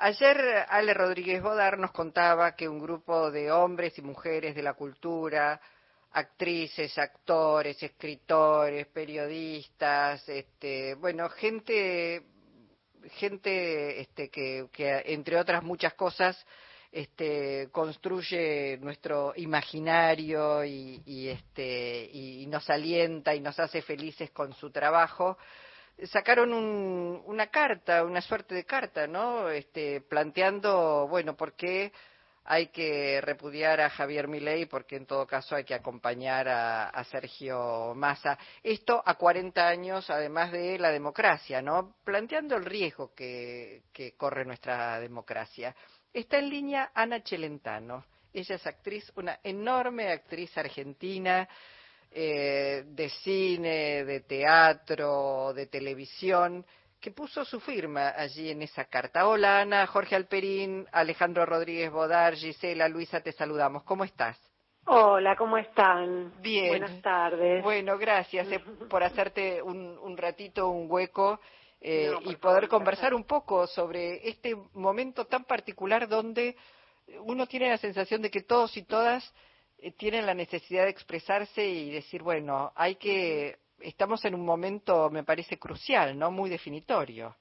Ayer 0.00 0.64
Ale 0.68 0.94
Rodríguez 0.94 1.42
Bodar 1.42 1.76
nos 1.76 1.90
contaba 1.90 2.54
que 2.54 2.68
un 2.68 2.78
grupo 2.78 3.32
de 3.32 3.50
hombres 3.50 3.98
y 3.98 4.02
mujeres 4.02 4.54
de 4.54 4.62
la 4.62 4.74
cultura, 4.74 5.60
actrices, 6.12 6.96
actores, 6.98 7.82
escritores, 7.82 8.86
periodistas, 8.86 10.28
este, 10.28 10.94
bueno, 10.94 11.28
gente, 11.30 12.22
gente 13.16 14.00
este, 14.00 14.28
que, 14.28 14.68
que 14.70 15.02
entre 15.06 15.36
otras 15.36 15.64
muchas 15.64 15.94
cosas 15.94 16.46
este, 16.92 17.68
construye 17.72 18.78
nuestro 18.80 19.32
imaginario 19.34 20.64
y, 20.64 21.02
y, 21.06 21.26
este, 21.26 22.08
y 22.12 22.46
nos 22.46 22.70
alienta 22.70 23.34
y 23.34 23.40
nos 23.40 23.58
hace 23.58 23.82
felices 23.82 24.30
con 24.30 24.54
su 24.54 24.70
trabajo 24.70 25.36
sacaron 26.04 26.52
un, 26.52 27.22
una 27.26 27.48
carta, 27.48 28.04
una 28.04 28.20
suerte 28.20 28.54
de 28.54 28.64
carta, 28.64 29.06
¿no? 29.06 29.48
Este, 29.50 30.00
planteando, 30.00 31.06
bueno, 31.08 31.36
por 31.36 31.54
qué 31.54 31.92
hay 32.50 32.68
que 32.68 33.20
repudiar 33.20 33.80
a 33.80 33.90
Javier 33.90 34.26
Milei, 34.26 34.64
porque 34.64 34.96
en 34.96 35.04
todo 35.04 35.26
caso 35.26 35.54
hay 35.54 35.64
que 35.64 35.74
acompañar 35.74 36.48
a, 36.48 36.88
a 36.88 37.04
Sergio 37.04 37.94
Massa. 37.94 38.38
Esto 38.62 39.02
a 39.04 39.16
40 39.16 39.68
años, 39.68 40.08
además 40.08 40.52
de 40.52 40.78
la 40.78 40.90
democracia, 40.90 41.60
¿no? 41.60 41.96
Planteando 42.04 42.56
el 42.56 42.64
riesgo 42.64 43.12
que, 43.14 43.82
que 43.92 44.12
corre 44.16 44.46
nuestra 44.46 44.98
democracia. 44.98 45.74
Está 46.10 46.38
en 46.38 46.48
línea 46.48 46.90
Ana 46.94 47.20
Celentano. 47.20 48.06
Ella 48.32 48.54
es 48.54 48.66
actriz, 48.66 49.12
una 49.16 49.40
enorme 49.42 50.10
actriz 50.10 50.56
argentina, 50.56 51.46
eh, 52.10 52.84
de 52.86 53.08
cine, 53.08 54.04
de 54.04 54.20
teatro, 54.20 55.52
de 55.54 55.66
televisión, 55.66 56.64
que 57.00 57.10
puso 57.10 57.44
su 57.44 57.60
firma 57.60 58.08
allí 58.16 58.50
en 58.50 58.62
esa 58.62 58.86
carta. 58.86 59.26
Hola 59.26 59.60
Ana, 59.60 59.86
Jorge 59.86 60.16
Alperín, 60.16 60.86
Alejandro 60.92 61.46
Rodríguez 61.46 61.92
Bodar, 61.92 62.34
Gisela, 62.34 62.88
Luisa, 62.88 63.20
te 63.20 63.32
saludamos. 63.32 63.84
¿Cómo 63.84 64.04
estás? 64.04 64.36
Hola, 64.86 65.36
¿cómo 65.36 65.58
están? 65.58 66.32
Bien. 66.40 66.68
Buenas 66.68 67.02
tardes. 67.02 67.62
Bueno, 67.62 67.98
gracias 67.98 68.50
eh, 68.50 68.58
por 68.90 69.02
hacerte 69.02 69.62
un, 69.62 69.98
un, 69.98 70.16
ratito, 70.16 70.68
un 70.68 70.90
hueco 70.90 71.38
eh, 71.80 72.10
no, 72.10 72.30
y 72.30 72.36
poder 72.36 72.62
favor, 72.64 72.68
conversar 72.68 73.14
un 73.14 73.24
poco 73.24 73.66
sobre 73.66 74.26
este 74.28 74.56
momento 74.72 75.26
tan 75.26 75.44
particular 75.44 76.08
donde 76.08 76.56
uno 77.20 77.46
tiene 77.46 77.68
la 77.68 77.78
sensación 77.78 78.22
de 78.22 78.30
que 78.30 78.42
todos 78.42 78.76
y 78.76 78.82
todas 78.82 79.32
tienen 79.96 80.26
la 80.26 80.34
necesidad 80.34 80.84
de 80.84 80.90
expresarse 80.90 81.66
y 81.66 81.90
decir, 81.90 82.22
bueno, 82.22 82.72
hay 82.74 82.96
que, 82.96 83.56
estamos 83.80 84.24
en 84.24 84.34
un 84.34 84.44
momento, 84.44 85.10
me 85.10 85.24
parece 85.24 85.58
crucial, 85.58 86.18
¿no? 86.18 86.30
Muy 86.30 86.50
definitorio. 86.50 87.36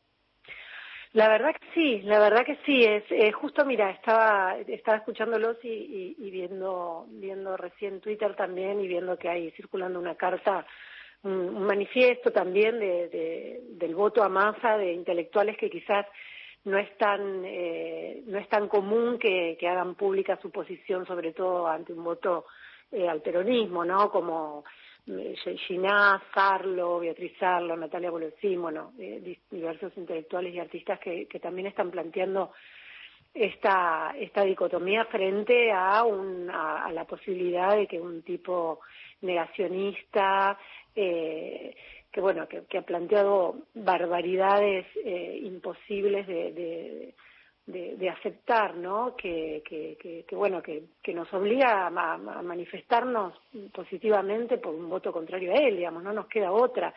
La 1.13 1.29
verdad 1.29 1.55
que 1.55 1.67
sí, 1.73 2.01
la 2.03 2.19
verdad 2.19 2.45
que 2.45 2.57
sí. 2.65 2.83
Es 2.83 3.03
eh, 3.09 3.31
justo, 3.31 3.65
mira, 3.65 3.89
estaba 3.91 4.57
estaba 4.67 4.97
escuchándolos 4.97 5.57
y, 5.63 5.69
y, 5.69 6.15
y, 6.19 6.31
viendo 6.31 7.05
viendo 7.09 7.55
recién 7.57 8.01
Twitter 8.01 8.35
también 8.35 8.81
y 8.81 8.87
viendo 8.87 9.17
que 9.17 9.29
hay 9.29 9.51
circulando 9.51 9.99
una 9.99 10.15
carta, 10.15 10.65
un, 11.23 11.31
un 11.31 11.63
manifiesto 11.63 12.31
también 12.31 12.79
de, 12.79 13.07
de, 13.07 13.61
del 13.71 13.95
voto 13.95 14.21
a 14.21 14.29
masa 14.29 14.77
de 14.77 14.93
intelectuales 14.93 15.57
que 15.57 15.69
quizás 15.69 16.05
no 16.67 16.77
es 16.77 16.95
tan 16.97 17.43
eh, 17.45 18.23
no 18.27 18.37
es 18.37 18.47
tan 18.49 18.67
común 18.67 19.17
que, 19.17 19.57
que, 19.59 19.67
hagan 19.67 19.95
pública 19.95 20.37
su 20.41 20.51
posición 20.51 21.05
sobre 21.05 21.31
todo 21.31 21.67
ante 21.67 21.93
un 21.93 22.03
voto 22.03 22.45
eh, 22.91 23.07
al 23.07 23.21
peronismo 23.21 23.85
no 23.85 24.11
como 24.11 24.63
eh, 25.07 25.35
Ginás, 25.67 26.21
Sarlo, 26.33 26.99
Beatriz 26.99 27.31
Sarlo, 27.39 27.77
Natalia 27.77 28.11
Bolosín, 28.11 28.61
bueno, 28.61 28.91
eh, 28.99 29.37
diversos 29.49 29.95
intelectuales 29.95 30.53
y 30.53 30.59
artistas 30.59 30.99
que, 30.99 31.27
que 31.27 31.39
también 31.39 31.67
están 31.67 31.89
planteando 31.89 32.51
esta 33.33 34.13
esta 34.19 34.43
dicotomía 34.43 35.05
frente 35.05 35.71
a, 35.71 36.03
un, 36.03 36.49
a, 36.49 36.83
a 36.85 36.91
la 36.91 37.05
posibilidad 37.05 37.77
de 37.77 37.87
que 37.87 38.01
un 38.01 38.21
tipo 38.23 38.81
negacionista 39.21 40.57
eh, 40.93 41.73
que 42.17 42.21
bueno 42.21 42.47
que, 42.47 42.63
que 42.63 42.79
ha 42.79 42.81
planteado 42.81 43.67
barbaridades 43.75 44.87
eh, 45.05 45.39
imposibles 45.43 46.25
de, 46.25 46.51
de, 46.51 47.13
de, 47.67 47.95
de, 47.95 48.09
aceptar 48.09 48.75
no 48.75 49.15
que, 49.15 49.61
que, 49.63 50.23
que, 50.27 50.35
bueno 50.35 50.63
que, 50.63 51.13
nos 51.13 51.31
obliga 51.31 51.85
a, 51.85 52.13
a, 52.13 52.41
manifestarnos 52.41 53.35
positivamente 53.71 54.57
por 54.57 54.73
un 54.73 54.89
voto 54.89 55.13
contrario 55.13 55.51
a 55.51 55.57
él 55.57 55.77
digamos 55.77 56.01
no 56.01 56.11
nos 56.11 56.25
queda 56.25 56.51
otra 56.51 56.91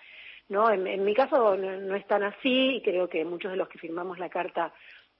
no 0.48 0.70
en, 0.70 1.04
mi 1.04 1.12
caso 1.12 1.54
no, 1.54 1.76
no 1.80 1.94
es 1.94 2.06
tan 2.06 2.22
así 2.22 2.76
y 2.76 2.80
creo 2.80 3.06
que 3.06 3.22
muchos 3.22 3.50
de 3.50 3.58
los 3.58 3.68
que 3.68 3.78
firmamos 3.78 4.18
la 4.18 4.30
carta 4.30 4.72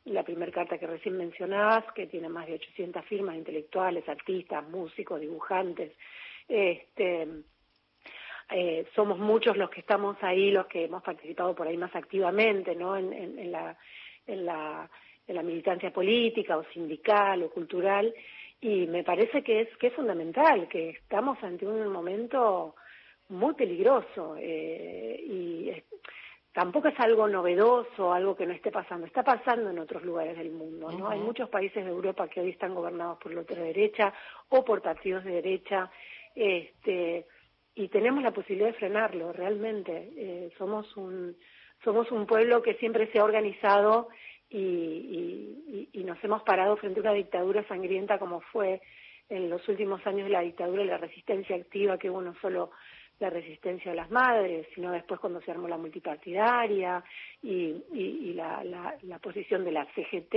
la 0.06 0.22
primera 0.22 0.50
carta 0.50 0.78
que 0.78 0.86
recién 0.86 1.18
mencionabas, 1.18 1.84
que 1.92 2.06
tiene 2.06 2.30
más 2.30 2.46
de 2.46 2.54
800 2.54 3.04
firmas 3.04 3.36
intelectuales, 3.36 4.08
artistas, 4.08 4.66
músicos, 4.66 5.20
dibujantes, 5.20 5.92
este, 6.48 7.28
eh, 8.50 8.86
somos 8.94 9.18
muchos 9.18 9.56
los 9.56 9.70
que 9.70 9.80
estamos 9.80 10.16
ahí, 10.22 10.50
los 10.50 10.66
que 10.66 10.84
hemos 10.84 11.02
participado 11.02 11.54
por 11.54 11.66
ahí 11.66 11.76
más 11.76 11.94
activamente, 11.94 12.74
¿no? 12.74 12.96
En, 12.96 13.12
en, 13.12 13.38
en, 13.38 13.52
la, 13.52 13.76
en, 14.26 14.44
la, 14.44 14.90
en 15.26 15.36
la 15.36 15.42
militancia 15.42 15.92
política 15.92 16.56
o 16.56 16.64
sindical 16.72 17.42
o 17.42 17.50
cultural, 17.50 18.12
y 18.60 18.86
me 18.86 19.04
parece 19.04 19.42
que 19.42 19.62
es, 19.62 19.76
que 19.78 19.86
es 19.88 19.94
fundamental, 19.94 20.68
que 20.68 20.90
estamos 20.90 21.42
ante 21.42 21.66
un 21.66 21.88
momento 21.88 22.74
muy 23.30 23.54
peligroso 23.54 24.36
eh, 24.38 25.22
y 25.24 25.70
es, 25.70 25.84
tampoco 26.52 26.88
es 26.88 26.98
algo 26.98 27.28
novedoso, 27.28 28.12
algo 28.12 28.36
que 28.36 28.44
no 28.44 28.52
esté 28.52 28.70
pasando, 28.70 29.06
está 29.06 29.22
pasando 29.22 29.70
en 29.70 29.78
otros 29.78 30.02
lugares 30.04 30.36
del 30.36 30.50
mundo, 30.50 30.90
¿no? 30.90 30.96
Uh 30.96 31.00
-huh. 31.08 31.12
Hay 31.12 31.20
muchos 31.20 31.48
países 31.48 31.84
de 31.84 31.90
Europa 31.90 32.28
que 32.28 32.40
hoy 32.40 32.50
están 32.50 32.74
gobernados 32.74 33.18
por 33.18 33.32
la 33.32 33.42
derecha 33.42 34.12
o 34.48 34.64
por 34.64 34.82
partidos 34.82 35.24
de 35.24 35.32
derecha, 35.32 35.90
este 36.34 37.26
y 37.74 37.88
tenemos 37.88 38.22
la 38.22 38.32
posibilidad 38.32 38.68
de 38.68 38.78
frenarlo 38.78 39.32
realmente. 39.32 40.10
Eh, 40.16 40.50
somos 40.58 40.96
un 40.96 41.36
somos 41.84 42.10
un 42.12 42.26
pueblo 42.26 42.62
que 42.62 42.74
siempre 42.74 43.10
se 43.10 43.18
ha 43.18 43.24
organizado 43.24 44.08
y, 44.50 44.58
y, 44.58 45.88
y, 45.92 46.04
nos 46.04 46.22
hemos 46.22 46.42
parado 46.42 46.76
frente 46.76 47.00
a 47.00 47.02
una 47.04 47.12
dictadura 47.12 47.66
sangrienta 47.68 48.18
como 48.18 48.40
fue 48.40 48.82
en 49.30 49.48
los 49.48 49.66
últimos 49.68 50.04
años 50.06 50.24
de 50.24 50.32
la 50.32 50.40
dictadura 50.40 50.82
y 50.82 50.86
la 50.86 50.98
resistencia 50.98 51.56
activa 51.56 51.96
que 51.96 52.10
hubo 52.10 52.20
no 52.20 52.34
solo 52.40 52.70
la 53.20 53.30
resistencia 53.30 53.92
de 53.92 53.96
las 53.96 54.10
madres, 54.10 54.66
sino 54.74 54.90
después 54.90 55.20
cuando 55.20 55.40
se 55.42 55.50
armó 55.50 55.68
la 55.68 55.76
multipartidaria 55.76 57.04
y, 57.42 57.76
y, 57.92 58.32
la, 58.34 58.64
la, 58.64 58.96
la 59.02 59.18
posición 59.18 59.62
de 59.64 59.72
la 59.72 59.84
CGT, 59.94 60.34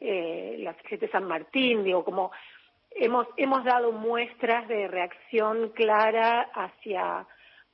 eh, 0.00 0.56
la 0.58 0.74
CGT 0.74 1.10
San 1.12 1.24
Martín, 1.24 1.84
digo, 1.84 2.04
como 2.04 2.32
hemos, 2.98 3.26
hemos 3.36 3.64
dado 3.64 3.92
muestras 3.92 4.66
de 4.68 4.88
reacción 4.88 5.70
clara 5.70 6.42
hacia, 6.54 7.26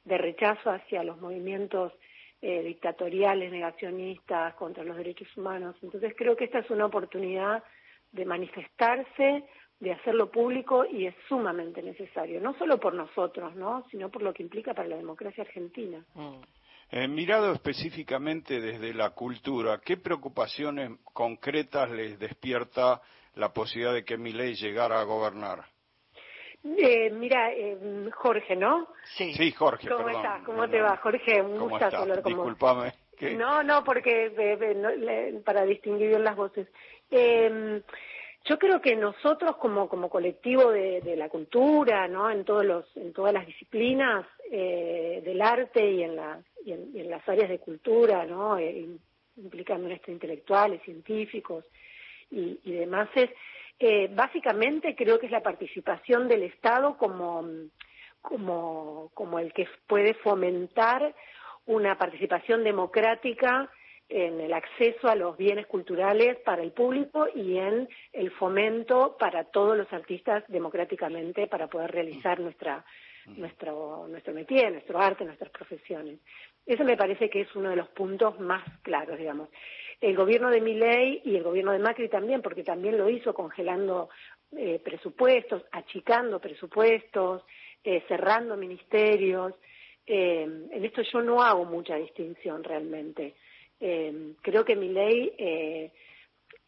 de 0.04 0.18
rechazo 0.18 0.70
hacia 0.70 1.02
los 1.02 1.20
movimientos 1.20 1.92
eh, 2.40 2.62
dictatoriales, 2.62 3.52
negacionistas 3.52 4.54
contra 4.54 4.84
los 4.84 4.96
derechos 4.96 5.28
humanos. 5.36 5.76
Entonces 5.82 6.14
creo 6.16 6.36
que 6.36 6.44
esta 6.44 6.58
es 6.58 6.70
una 6.70 6.86
oportunidad 6.86 7.62
de 8.10 8.24
manifestarse, 8.24 9.44
de 9.80 9.92
hacerlo 9.92 10.30
público 10.30 10.84
y 10.84 11.06
es 11.06 11.14
sumamente 11.28 11.82
necesario, 11.82 12.40
no 12.40 12.56
solo 12.58 12.78
por 12.78 12.94
nosotros, 12.94 13.54
¿no? 13.56 13.84
sino 13.90 14.10
por 14.10 14.22
lo 14.22 14.32
que 14.32 14.42
implica 14.42 14.74
para 14.74 14.88
la 14.88 14.96
democracia 14.96 15.42
argentina. 15.44 16.04
Mm. 16.14 16.40
Eh, 16.90 17.08
mirado 17.08 17.52
específicamente 17.52 18.60
desde 18.60 18.92
la 18.92 19.10
cultura, 19.10 19.80
¿qué 19.82 19.96
preocupaciones 19.96 20.90
concretas 21.04 21.90
les 21.90 22.18
despierta 22.18 23.00
la 23.34 23.52
posibilidad 23.52 23.94
de 23.94 24.04
que 24.04 24.16
Milei 24.16 24.54
llegara 24.54 25.00
a 25.00 25.04
gobernar? 25.04 25.64
Eh, 26.64 27.10
mira, 27.10 27.52
eh, 27.52 27.76
Jorge, 28.12 28.54
¿no? 28.54 28.88
Sí, 29.16 29.34
sí 29.34 29.50
Jorge. 29.52 29.88
¿Cómo 29.88 30.04
perdón, 30.04 30.24
estás? 30.24 30.42
¿Cómo 30.44 30.68
te 30.68 30.80
va, 30.80 30.96
Jorge? 30.98 31.42
Un 31.42 31.58
¿Cómo 31.58 31.70
gustazo 31.70 31.98
hablar 31.98 32.22
con 32.22 32.32
Disculpame. 32.32 32.92
No, 33.36 33.62
no, 33.62 33.84
porque 33.84 34.32
eh, 34.36 34.74
no, 34.74 34.90
le, 34.90 35.34
para 35.44 35.64
distinguir 35.64 36.08
bien 36.08 36.24
las 36.24 36.36
voces. 36.36 36.68
Eh, 37.10 37.82
yo 38.44 38.58
creo 38.58 38.80
que 38.80 38.96
nosotros 38.96 39.56
como 39.56 39.88
como 39.88 40.08
colectivo 40.08 40.72
de, 40.72 41.00
de 41.00 41.16
la 41.16 41.28
cultura, 41.28 42.08
¿no? 42.08 42.30
En 42.30 42.44
todos 42.44 42.64
los 42.64 42.96
en 42.96 43.12
todas 43.12 43.32
las 43.32 43.46
disciplinas 43.46 44.26
eh, 44.50 45.22
del 45.24 45.40
arte 45.40 45.88
y 45.88 46.02
en 46.02 46.18
y 46.64 46.72
en, 46.72 46.90
y 46.94 47.00
en, 47.00 47.10
las 47.10 47.28
áreas 47.28 47.48
de 47.48 47.60
cultura, 47.60 48.24
¿no? 48.24 48.58
Eh, 48.58 48.88
implicando 49.36 49.86
en 49.86 49.92
esto 49.92 50.10
intelectuales, 50.10 50.82
científicos 50.82 51.64
y, 52.32 52.58
y 52.64 52.72
demás 52.72 53.08
es 53.14 53.30
eh, 53.78 54.08
básicamente 54.12 54.94
creo 54.94 55.18
que 55.18 55.26
es 55.26 55.32
la 55.32 55.42
participación 55.42 56.28
del 56.28 56.42
Estado 56.42 56.96
como 56.96 57.44
como 58.20 59.10
como 59.14 59.38
el 59.38 59.52
que 59.52 59.68
puede 59.86 60.14
fomentar 60.14 61.14
una 61.66 61.96
participación 61.98 62.64
democrática 62.64 63.70
en 64.08 64.40
el 64.40 64.52
acceso 64.52 65.08
a 65.08 65.14
los 65.14 65.36
bienes 65.36 65.66
culturales 65.66 66.36
para 66.44 66.62
el 66.62 66.72
público 66.72 67.26
y 67.34 67.56
en 67.56 67.88
el 68.12 68.30
fomento 68.32 69.16
para 69.18 69.44
todos 69.44 69.76
los 69.76 69.90
artistas 69.92 70.44
democráticamente 70.48 71.46
para 71.46 71.68
poder 71.68 71.90
realizar 71.90 72.40
nuestra 72.40 72.84
nuestro 73.26 74.06
nuestro 74.08 74.34
métier, 74.34 74.72
nuestro 74.72 75.00
arte, 75.00 75.24
nuestras 75.24 75.50
profesiones. 75.50 76.18
Eso 76.66 76.84
me 76.84 76.96
parece 76.96 77.28
que 77.28 77.40
es 77.40 77.56
uno 77.56 77.70
de 77.70 77.76
los 77.76 77.88
puntos 77.88 78.38
más 78.38 78.62
claros, 78.82 79.18
digamos. 79.18 79.48
El 80.02 80.16
gobierno 80.16 80.50
de 80.50 80.60
Milei 80.60 81.22
y 81.24 81.36
el 81.36 81.44
gobierno 81.44 81.70
de 81.70 81.78
Macri 81.78 82.08
también, 82.08 82.42
porque 82.42 82.64
también 82.64 82.98
lo 82.98 83.08
hizo 83.08 83.32
congelando 83.32 84.10
eh, 84.56 84.80
presupuestos, 84.84 85.62
achicando 85.70 86.40
presupuestos, 86.40 87.44
eh, 87.84 88.02
cerrando 88.08 88.56
ministerios. 88.56 89.54
Eh, 90.04 90.42
en 90.42 90.84
esto 90.84 91.02
yo 91.02 91.22
no 91.22 91.40
hago 91.40 91.64
mucha 91.64 91.96
distinción 91.96 92.64
realmente. 92.64 93.36
creo 93.78 94.64
que 94.64 94.76
Milei 94.76 95.92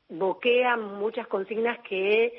boquea 0.09 0.77
muchas 0.77 1.27
consignas 1.27 1.79
que 1.81 2.33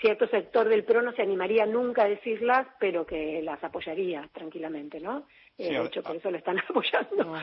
cierto 0.00 0.26
sector 0.28 0.68
del 0.68 0.84
PRO 0.84 1.02
no 1.02 1.12
se 1.12 1.22
animaría 1.22 1.66
nunca 1.66 2.04
a 2.04 2.08
decirlas, 2.08 2.66
pero 2.78 3.06
que 3.06 3.42
las 3.42 3.62
apoyaría 3.62 4.28
tranquilamente, 4.32 5.00
¿no? 5.00 5.26
de 5.56 5.84
hecho, 5.84 6.02
por 6.02 6.16
eso 6.16 6.30
lo 6.30 6.38
están 6.38 6.58
apoyando. 6.68 7.34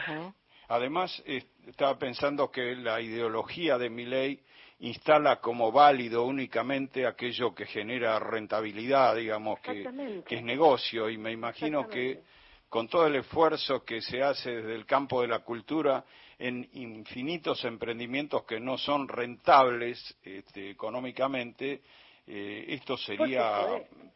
Además, 0.68 1.22
estaba 1.26 1.98
pensando 1.98 2.50
que 2.50 2.76
la 2.76 3.02
ideología 3.02 3.78
de 3.78 3.90
mi 3.90 4.06
ley 4.06 4.40
instala 4.80 5.40
como 5.40 5.72
válido 5.72 6.26
únicamente 6.26 7.06
aquello 7.06 7.54
que 7.56 7.66
genera 7.66 8.20
rentabilidad, 8.20 9.16
digamos, 9.16 9.60
que, 9.62 9.88
es 10.30 10.44
negocio, 10.44 11.10
y 11.10 11.18
me 11.18 11.32
imagino 11.32 11.88
que 11.88 12.22
con 12.68 12.88
todo 12.88 13.08
el 13.08 13.16
esfuerzo 13.16 13.86
que 13.86 14.02
se 14.02 14.22
hace 14.24 14.50
desde 14.50 14.76
el 14.76 14.86
campo 14.86 15.22
de 15.22 15.28
la 15.28 15.40
cultura 15.40 16.04
en 16.40 16.68
infinitos 16.74 17.64
emprendimientos 17.66 18.44
que 18.46 18.60
no 18.60 18.78
son 18.78 19.08
rentables 19.08 20.18
este, 20.24 20.72
económicamente, 20.72 21.84
eh, 22.28 22.66
esto 22.70 22.98
sería 22.98 23.66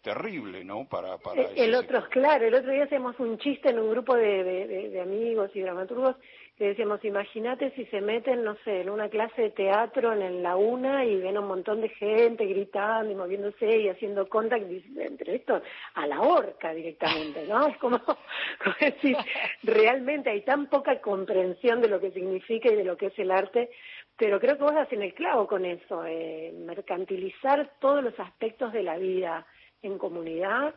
terrible, 0.01 0.63
¿no? 0.63 0.87
Para, 0.87 1.17
para 1.17 1.41
eh, 1.41 1.53
el, 1.57 1.75
otro, 1.75 2.07
claro, 2.09 2.45
el 2.45 2.53
otro 2.53 2.71
día 2.71 2.85
hacemos 2.85 3.19
un 3.19 3.37
chiste 3.37 3.69
en 3.69 3.79
un 3.79 3.89
grupo 3.89 4.15
de 4.15 4.99
amigos 5.01 5.51
y 5.53 5.61
dramaturgos 5.61 6.15
que 6.57 6.69
decíamos, 6.69 7.05
imagínate 7.05 7.69
si 7.75 7.85
se 7.85 8.01
meten, 8.01 8.43
no 8.43 8.57
sé, 8.65 8.81
en 8.81 8.89
una 8.89 9.09
clase 9.09 9.43
de 9.43 9.49
teatro 9.51 10.11
en 10.11 10.41
la 10.41 10.55
una 10.55 11.05
y 11.05 11.15
ven 11.17 11.37
un 11.37 11.47
montón 11.47 11.81
de 11.81 11.89
gente 11.89 12.47
gritando 12.47 13.11
y 13.11 13.15
moviéndose 13.15 13.77
y 13.77 13.89
haciendo 13.89 14.27
contact 14.27 14.65
entre 14.97 15.35
esto 15.35 15.61
a 15.93 16.07
la 16.07 16.19
horca 16.19 16.73
directamente, 16.73 17.45
¿no? 17.47 17.67
Es 17.67 17.77
como, 17.77 17.99
como 18.63 18.75
decir, 18.79 19.15
realmente 19.61 20.31
hay 20.31 20.41
tan 20.41 20.67
poca 20.67 20.99
comprensión 20.99 21.79
de 21.79 21.89
lo 21.89 21.99
que 21.99 22.09
significa 22.09 22.69
y 22.71 22.75
de 22.75 22.85
lo 22.85 22.97
que 22.97 23.07
es 23.07 23.19
el 23.19 23.29
arte, 23.29 23.69
pero 24.17 24.39
creo 24.39 24.57
que 24.57 24.63
vos 24.63 24.73
das 24.73 24.91
en 24.91 25.03
el 25.03 25.13
clavo 25.13 25.47
con 25.47 25.65
eso, 25.65 26.05
eh, 26.05 26.53
mercantilizar 26.57 27.73
todos 27.79 28.03
los 28.03 28.19
aspectos 28.19 28.73
de 28.73 28.83
la 28.83 28.97
vida 28.97 29.45
en 29.81 29.97
comunidad 29.97 30.73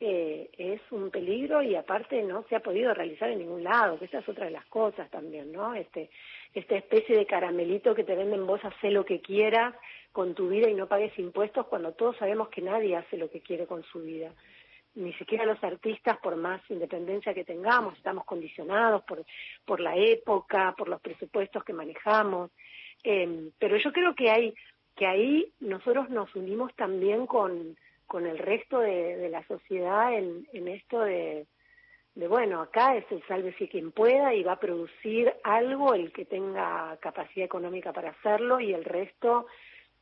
eh, 0.00 0.50
es 0.58 0.80
un 0.90 1.10
peligro 1.10 1.62
y 1.62 1.76
aparte 1.76 2.22
no 2.22 2.44
se 2.48 2.56
ha 2.56 2.60
podido 2.60 2.92
realizar 2.92 3.30
en 3.30 3.38
ningún 3.38 3.64
lado, 3.64 3.98
que 3.98 4.06
esa 4.06 4.18
es 4.18 4.28
otra 4.28 4.46
de 4.46 4.50
las 4.50 4.66
cosas 4.66 5.08
también, 5.10 5.52
¿no? 5.52 5.74
Este, 5.74 6.10
esta 6.52 6.76
especie 6.76 7.16
de 7.16 7.26
caramelito 7.26 7.94
que 7.94 8.04
te 8.04 8.16
venden 8.16 8.46
vos, 8.46 8.60
hace 8.64 8.90
lo 8.90 9.04
que 9.04 9.20
quieras 9.20 9.74
con 10.12 10.34
tu 10.34 10.48
vida 10.48 10.68
y 10.68 10.74
no 10.74 10.88
pagues 10.88 11.16
impuestos 11.18 11.66
cuando 11.66 11.92
todos 11.92 12.16
sabemos 12.16 12.48
que 12.48 12.60
nadie 12.60 12.96
hace 12.96 13.16
lo 13.16 13.30
que 13.30 13.40
quiere 13.40 13.66
con 13.66 13.82
su 13.84 14.00
vida. 14.00 14.32
Ni 14.94 15.12
siquiera 15.14 15.44
los 15.46 15.62
artistas, 15.64 16.18
por 16.18 16.36
más 16.36 16.60
independencia 16.70 17.34
que 17.34 17.44
tengamos, 17.44 17.96
estamos 17.96 18.24
condicionados 18.24 19.02
por, 19.04 19.24
por 19.64 19.80
la 19.80 19.96
época, 19.96 20.74
por 20.76 20.88
los 20.88 21.00
presupuestos 21.00 21.64
que 21.64 21.72
manejamos. 21.72 22.50
Eh, 23.04 23.50
pero 23.58 23.76
yo 23.76 23.92
creo 23.92 24.14
que 24.14 24.30
hay 24.30 24.54
que 24.96 25.06
ahí 25.06 25.52
nosotros 25.60 26.08
nos 26.10 26.34
unimos 26.34 26.74
también 26.74 27.26
con, 27.26 27.76
con 28.06 28.26
el 28.26 28.38
resto 28.38 28.80
de, 28.80 29.28
la 29.28 29.46
sociedad 29.46 30.14
en, 30.14 30.46
en 30.52 30.68
esto 30.68 31.00
de, 31.00 31.46
bueno, 32.14 32.62
acá 32.62 32.96
es 32.96 33.04
el 33.10 33.22
sálvese 33.26 33.68
quien 33.68 33.90
pueda 33.90 34.34
y 34.34 34.44
va 34.44 34.52
a 34.52 34.60
producir 34.60 35.32
algo 35.42 35.94
el 35.94 36.12
que 36.12 36.24
tenga 36.24 36.96
capacidad 37.00 37.44
económica 37.44 37.92
para 37.92 38.10
hacerlo 38.10 38.60
y 38.60 38.72
el 38.72 38.84
resto 38.84 39.46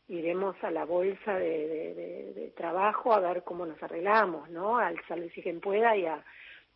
iremos 0.09 0.57
a 0.63 0.71
la 0.71 0.85
bolsa 0.85 1.39
de, 1.39 2.35
de, 2.35 2.53
trabajo 2.55 3.15
a 3.15 3.21
ver 3.21 3.45
cómo 3.45 3.65
nos 3.65 3.83
arreglamos, 3.83 4.51
¿no? 4.51 4.77
Al 4.77 5.01
sálvese 5.09 5.43
quien 5.43 5.61
pueda 5.61 5.97
y 5.97 6.05
a, 6.05 6.23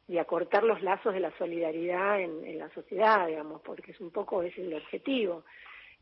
y 0.09 0.17
a 0.17 0.25
cortar 0.25 0.63
los 0.63 0.81
lazos 0.81 1.13
de 1.13 1.21
la 1.21 1.37
solidaridad 1.37 2.21
en, 2.21 2.47
en 2.47 2.59
la 2.59 2.71
sociedad, 2.71 3.27
digamos, 3.27 3.61
porque 3.61 3.91
es 3.91 4.01
un 4.01 4.11
poco 4.11 4.43
ese 4.43 4.63
el 4.63 4.73
objetivo. 4.73 5.45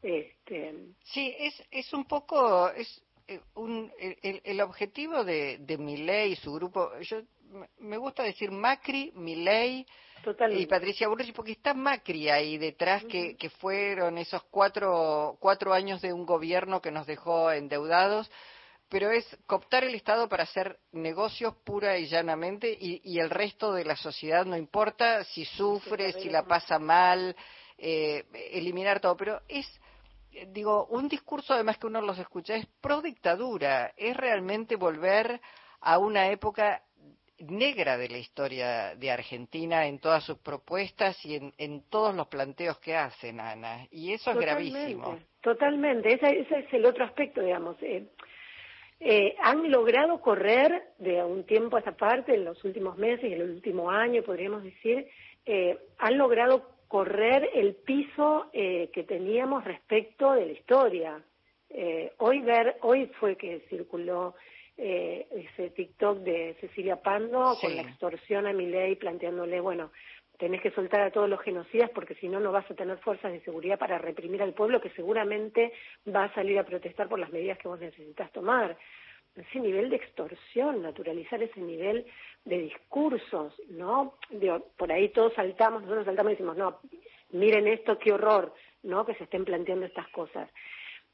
Este... 0.04 0.74
Sí, 1.02 1.34
es, 1.38 1.54
es 1.70 1.92
un 1.94 2.04
poco, 2.04 2.68
es, 2.68 3.02
eh, 3.26 3.40
un, 3.54 3.90
el, 3.98 4.42
el, 4.44 4.60
objetivo 4.60 5.24
de, 5.24 5.56
de 5.58 5.78
Milei 5.78 6.32
y 6.32 6.36
su 6.36 6.52
grupo, 6.52 6.90
yo 7.00 7.22
me 7.78 7.96
gusta 7.96 8.22
decir 8.22 8.50
Macri, 8.50 9.12
Milei 9.14 9.86
y 10.50 10.66
Patricia 10.66 11.08
Burrich, 11.08 11.32
porque 11.32 11.52
está 11.52 11.72
Macri 11.72 12.28
ahí 12.28 12.58
detrás, 12.58 13.02
que, 13.04 13.34
que 13.36 13.48
fueron 13.48 14.18
esos 14.18 14.42
cuatro, 14.50 15.38
cuatro 15.40 15.72
años 15.72 16.02
de 16.02 16.12
un 16.12 16.26
gobierno 16.26 16.82
que 16.82 16.90
nos 16.90 17.06
dejó 17.06 17.50
endeudados, 17.50 18.30
pero 18.90 19.10
es 19.10 19.26
cooptar 19.46 19.84
el 19.84 19.94
Estado 19.94 20.28
para 20.28 20.42
hacer 20.42 20.78
negocios 20.92 21.54
pura 21.64 21.96
y 21.96 22.06
llanamente 22.08 22.70
y, 22.78 23.00
y 23.04 23.20
el 23.20 23.30
resto 23.30 23.72
de 23.72 23.86
la 23.86 23.96
sociedad 23.96 24.44
no 24.44 24.58
importa 24.58 25.24
si 25.24 25.46
sufre, 25.46 26.12
si 26.12 26.28
la 26.28 26.44
pasa 26.44 26.78
mal, 26.78 27.34
eh, 27.78 28.24
eliminar 28.52 29.00
todo, 29.00 29.16
pero 29.16 29.40
es 29.48 29.66
digo, 30.48 30.86
un 30.86 31.08
discurso 31.08 31.54
además 31.54 31.78
que 31.78 31.86
uno 31.86 32.00
los 32.00 32.18
escucha 32.18 32.54
es 32.56 32.66
pro 32.80 33.00
dictadura, 33.02 33.92
es 33.96 34.16
realmente 34.16 34.76
volver 34.76 35.40
a 35.80 35.98
una 35.98 36.28
época 36.28 36.82
negra 37.38 37.98
de 37.98 38.08
la 38.08 38.18
historia 38.18 38.94
de 38.94 39.10
Argentina 39.10 39.86
en 39.86 39.98
todas 39.98 40.24
sus 40.24 40.38
propuestas 40.38 41.24
y 41.24 41.52
en, 41.58 41.82
todos 41.90 42.14
los 42.14 42.28
planteos 42.28 42.78
que 42.78 42.94
hacen, 42.94 43.40
Ana. 43.40 43.86
Y 43.90 44.12
eso 44.12 44.30
es 44.30 44.38
gravísimo. 44.38 45.18
Totalmente, 45.40 46.14
ese, 46.14 46.40
es 46.40 46.72
el 46.72 46.86
otro 46.86 47.04
aspecto, 47.04 47.42
digamos. 47.42 47.76
Eh, 47.82 48.06
eh, 49.00 49.34
han 49.42 49.70
logrado 49.70 50.20
correr 50.20 50.94
de 50.98 51.22
un 51.22 51.44
tiempo 51.44 51.76
a 51.76 51.80
esta 51.80 51.96
parte, 51.96 52.34
en 52.34 52.44
los 52.44 52.62
últimos 52.64 52.96
meses, 52.96 53.24
en 53.24 53.32
el 53.32 53.50
último 53.50 53.90
año, 53.90 54.22
podríamos 54.22 54.62
decir, 54.62 55.06
eh, 55.44 55.78
han 55.98 56.16
logrado 56.16 56.73
correr 56.94 57.50
el 57.54 57.74
piso 57.74 58.50
eh, 58.52 58.88
que 58.92 59.02
teníamos 59.02 59.64
respecto 59.64 60.34
de 60.34 60.46
la 60.46 60.52
historia. 60.52 61.20
Eh, 61.68 62.12
hoy 62.18 62.40
ver, 62.40 62.76
hoy 62.82 63.10
fue 63.18 63.36
que 63.36 63.66
circuló 63.68 64.36
eh, 64.76 65.26
ese 65.32 65.70
TikTok 65.70 66.18
de 66.18 66.56
Cecilia 66.60 67.02
Pando 67.02 67.56
con 67.60 67.74
la 67.74 67.82
extorsión 67.82 68.46
a 68.46 68.52
mi 68.52 68.66
ley 68.66 68.94
planteándole, 68.94 69.58
bueno, 69.58 69.90
tenés 70.38 70.62
que 70.62 70.70
soltar 70.70 71.00
a 71.00 71.10
todos 71.10 71.28
los 71.28 71.40
genocidas 71.40 71.90
porque 71.90 72.14
si 72.14 72.28
no, 72.28 72.38
no 72.38 72.52
vas 72.52 72.70
a 72.70 72.74
tener 72.74 72.96
fuerzas 72.98 73.32
de 73.32 73.40
seguridad 73.40 73.76
para 73.76 73.98
reprimir 73.98 74.40
al 74.40 74.54
pueblo 74.54 74.80
que 74.80 74.90
seguramente 74.90 75.72
va 76.06 76.26
a 76.26 76.34
salir 76.34 76.60
a 76.60 76.64
protestar 76.64 77.08
por 77.08 77.18
las 77.18 77.32
medidas 77.32 77.58
que 77.58 77.66
vos 77.66 77.80
necesitas 77.80 78.30
tomar 78.30 78.78
ese 79.34 79.58
nivel 79.58 79.90
de 79.90 79.96
extorsión, 79.96 80.82
naturalizar 80.82 81.42
ese 81.42 81.60
nivel 81.60 82.06
de 82.44 82.58
discursos, 82.58 83.54
¿no? 83.70 84.14
por 84.76 84.92
ahí 84.92 85.08
todos 85.08 85.32
saltamos, 85.34 85.82
nosotros 85.82 86.04
saltamos 86.04 86.32
y 86.32 86.34
decimos, 86.34 86.56
no, 86.56 86.80
miren 87.30 87.66
esto, 87.66 87.98
qué 87.98 88.12
horror, 88.12 88.52
¿no? 88.82 89.06
Que 89.06 89.14
se 89.14 89.24
estén 89.24 89.44
planteando 89.44 89.86
estas 89.86 90.08
cosas. 90.08 90.48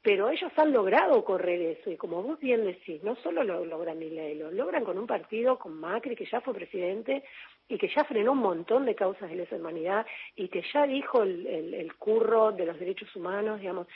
Pero 0.03 0.29
ellos 0.29 0.51
han 0.57 0.73
logrado 0.73 1.23
correr 1.23 1.61
eso, 1.61 1.91
y 1.91 1.95
como 1.95 2.23
vos 2.23 2.39
bien 2.39 2.65
decís, 2.65 3.03
no 3.03 3.15
solo 3.17 3.43
lo 3.43 3.63
logran 3.63 3.99
Milei, 3.99 4.35
lo 4.35 4.51
logran 4.51 4.83
con 4.83 4.97
un 4.97 5.05
partido, 5.05 5.59
con 5.59 5.79
Macri, 5.79 6.15
que 6.15 6.25
ya 6.25 6.41
fue 6.41 6.55
presidente 6.55 7.23
y 7.67 7.77
que 7.77 7.87
ya 7.95 8.03
frenó 8.03 8.31
un 8.31 8.39
montón 8.39 8.85
de 8.85 8.95
causas 8.95 9.29
de 9.29 9.35
lesa 9.35 9.55
humanidad 9.55 10.05
y 10.35 10.47
que 10.47 10.63
ya 10.73 10.87
dijo 10.87 11.21
el, 11.21 11.45
el 11.47 11.95
curro 11.95 12.51
de 12.51 12.65
los 12.65 12.79
derechos 12.79 13.15
humanos, 13.15 13.59
digamos. 13.59 13.87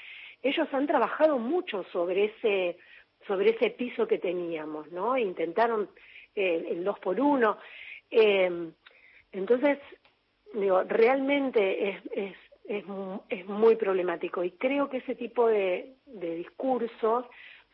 Ellos 0.44 0.68
han 0.72 0.86
trabajado 0.86 1.40
mucho 1.40 1.84
sobre 1.92 2.26
ese 2.26 2.78
sobre 3.28 3.52
ese 3.52 3.72
piso 3.72 4.08
que 4.08 4.20
teníamos, 4.20 4.92
¿no? 4.92 5.18
Intentaron 5.18 5.90
el 6.36 6.84
dos 6.84 7.00
por 7.00 7.20
uno. 7.20 7.58
Eh, 8.12 8.72
entonces, 9.32 9.80
digo, 10.54 10.84
realmente 10.84 11.90
es, 11.90 11.98
es, 12.12 12.36
es, 12.66 12.86
es, 13.30 13.46
muy 13.48 13.76
problemático 13.76 14.44
y 14.44 14.52
creo 14.52 14.90
que 14.90 14.98
ese 14.98 15.16
tipo 15.16 15.48
de, 15.48 15.96
de 16.06 16.36
discursos 16.36 17.26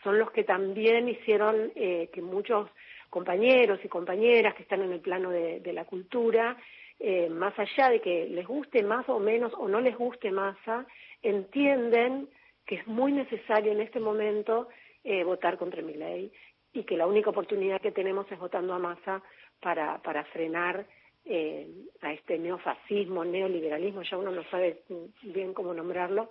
son 0.03 0.17
los 0.17 0.31
que 0.31 0.43
también 0.43 1.07
hicieron 1.07 1.71
eh, 1.75 2.09
que 2.11 2.21
muchos 2.21 2.69
compañeros 3.09 3.79
y 3.83 3.87
compañeras 3.87 4.55
que 4.55 4.63
están 4.63 4.81
en 4.81 4.91
el 4.91 4.99
plano 4.99 5.29
de, 5.29 5.59
de 5.59 5.73
la 5.73 5.85
cultura, 5.85 6.57
eh, 6.99 7.29
más 7.29 7.57
allá 7.57 7.89
de 7.89 7.99
que 7.99 8.27
les 8.27 8.47
guste 8.47 8.83
más 8.83 9.07
o 9.09 9.19
menos 9.19 9.53
o 9.57 9.67
no 9.67 9.81
les 9.81 9.97
guste 9.97 10.31
masa, 10.31 10.85
entienden 11.21 12.29
que 12.65 12.75
es 12.75 12.87
muy 12.87 13.11
necesario 13.11 13.71
en 13.71 13.81
este 13.81 13.99
momento 13.99 14.69
eh, 15.03 15.23
votar 15.23 15.57
contra 15.57 15.81
mi 15.81 15.93
ley 15.93 16.31
y 16.73 16.83
que 16.83 16.97
la 16.97 17.07
única 17.07 17.29
oportunidad 17.29 17.81
que 17.81 17.91
tenemos 17.91 18.31
es 18.31 18.39
votando 18.39 18.73
a 18.73 18.79
masa 18.79 19.21
para, 19.59 20.01
para 20.01 20.23
frenar 20.25 20.85
eh, 21.25 21.67
a 22.01 22.13
este 22.13 22.37
neofascismo, 22.37 23.23
neoliberalismo, 23.23 24.01
ya 24.03 24.17
uno 24.17 24.31
no 24.31 24.43
sabe 24.49 24.83
bien 25.21 25.53
cómo 25.53 25.73
nombrarlo, 25.73 26.29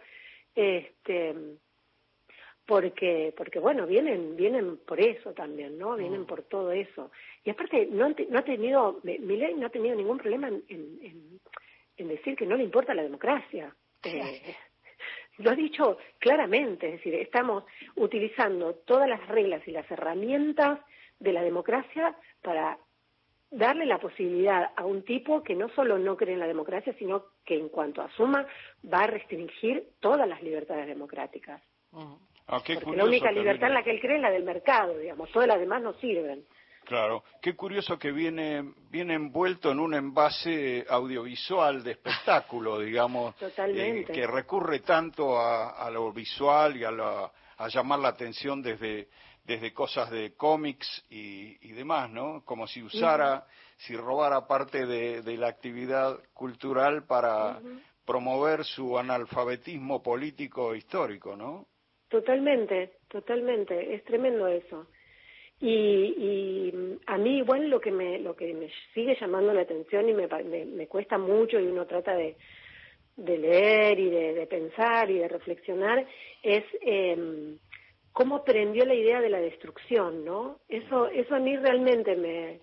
este, 0.54 1.35
porque, 2.66 3.32
porque 3.37 3.59
bueno, 3.59 3.87
vienen, 3.87 4.37
vienen 4.37 4.78
por 4.78 5.00
eso 5.00 5.32
también, 5.32 5.78
¿no? 5.78 5.97
Vienen 5.97 6.23
mm. 6.23 6.26
por 6.26 6.42
todo 6.42 6.73
eso. 6.73 7.11
Y 7.44 7.50
aparte, 7.50 7.87
no, 7.87 8.09
no 8.09 8.38
ha 8.38 8.44
tenido, 8.44 9.00
mi 9.02 9.37
ley 9.37 9.54
no 9.54 9.66
ha 9.66 9.70
tenido 9.70 9.94
ningún 9.94 10.18
problema 10.18 10.49
en, 10.49 10.62
en, 10.68 11.40
en 11.97 12.09
decir 12.09 12.37
que 12.37 12.47
no 12.47 12.56
le 12.56 12.64
importa 12.64 12.94
la 12.94 13.02
democracia. 13.02 13.75
Eh, 14.02 14.54
lo 15.40 15.50
ha 15.50 15.54
dicho 15.54 15.99
claramente, 16.18 16.87
es 16.87 16.92
decir, 16.94 17.14
estamos 17.14 17.64
utilizando 17.97 18.75
todas 18.87 19.09
las 19.09 19.26
reglas 19.28 19.66
y 19.66 19.73
las 19.73 19.90
herramientas 19.90 20.80
de 21.18 21.32
la 21.32 21.42
democracia 21.42 22.14
para 22.42 22.78
darle 23.50 23.85
la 23.85 23.99
posibilidad 23.99 24.70
a 24.76 24.85
un 24.85 25.02
tipo 25.02 25.42
que 25.42 25.54
no 25.54 25.68
solo 25.70 25.99
no 25.99 26.16
cree 26.16 26.35
en 26.35 26.40
la 26.40 26.47
democracia, 26.47 26.94
sino 26.99 27.25
que 27.44 27.56
en 27.56 27.68
cuanto 27.68 28.00
asuma 28.00 28.47
va 28.92 29.00
a 29.00 29.06
restringir 29.06 29.88
todas 30.00 30.28
las 30.28 30.42
libertades 30.42 30.87
democráticas. 30.87 31.61
Ah, 31.92 32.16
Porque 32.47 32.97
la 32.97 33.04
única 33.04 33.32
libertad 33.32 33.68
en 33.68 33.75
la 33.75 33.82
que 33.82 33.90
él 33.90 34.00
cree 34.00 34.16
es 34.16 34.23
la 34.23 34.30
del 34.30 34.44
mercado, 34.44 34.97
digamos, 34.99 35.30
todas 35.32 35.49
las 35.49 35.59
demás 35.59 35.82
no 35.82 35.94
sirven. 35.94 36.44
Claro, 36.84 37.22
qué 37.40 37.54
curioso 37.54 37.99
que 37.99 38.10
viene, 38.10 38.72
viene 38.90 39.14
envuelto 39.14 39.70
en 39.70 39.78
un 39.78 39.94
envase 39.94 40.84
audiovisual 40.88 41.84
de 41.84 41.92
espectáculo, 41.92 42.78
digamos, 42.80 43.34
eh, 43.40 44.04
que 44.12 44.26
recurre 44.26 44.80
tanto 44.80 45.38
a, 45.38 45.88
lo 45.90 46.12
visual 46.12 46.76
y 46.76 46.84
a, 46.84 46.90
a 46.90 47.68
llamar 47.68 48.00
la 48.00 48.08
atención 48.08 48.62
desde, 48.62 49.08
desde 49.44 49.72
cosas 49.72 50.10
de 50.10 50.34
cómics 50.34 51.04
y, 51.10 51.72
demás, 51.72 52.10
¿no? 52.10 52.44
Como 52.44 52.66
si 52.66 52.82
usara, 52.82 53.46
si 53.76 53.96
robara 53.96 54.46
parte 54.46 54.87
de, 54.87 55.37
la 55.37 55.49
actividad 55.49 56.18
cultural 56.34 57.04
para 57.04 57.60
promover 58.06 58.64
su 58.64 58.99
analfabetismo 58.99 60.02
político 60.02 60.75
histórico, 60.75 61.37
¿no? 61.37 61.66
Totalmente, 62.08 62.99
totalmente, 63.08 63.94
es 63.94 64.04
tremendo 64.04 64.46
eso. 64.46 64.87
Y, 65.61 66.73
a 67.07 67.19
mí 67.19 67.38
igual 67.38 67.69
lo 67.69 67.81
que 67.81 67.90
me 67.90 68.19
lo 68.19 68.35
que 68.35 68.55
me 68.55 68.71
sigue 68.95 69.17
llamando 69.21 69.52
la 69.52 69.62
atención 69.62 70.09
y 70.09 70.14
me, 70.14 70.26
me, 70.26 70.87
cuesta 70.87 71.19
mucho 71.19 71.61
y 71.61 71.67
uno 71.67 71.87
trata 71.87 72.14
de, 72.14 72.37
de 73.17 73.38
leer 73.38 73.99
y 73.99 74.09
de, 74.09 74.47
pensar 74.47 75.11
y 75.11 75.19
de 75.19 75.29
reflexionar 75.29 76.07
es 76.43 76.64
eh, 76.81 77.57
cómo 78.12 78.43
prendió 78.43 78.87
la 78.87 78.95
idea 78.95 79.21
de 79.21 79.29
la 79.29 79.40
destrucción, 79.40 80.25
¿no? 80.25 80.61
Eso 80.69 81.09
eso 81.09 81.35
a 81.35 81.40
mí 81.40 81.57
realmente 81.57 82.17
me 82.17 82.61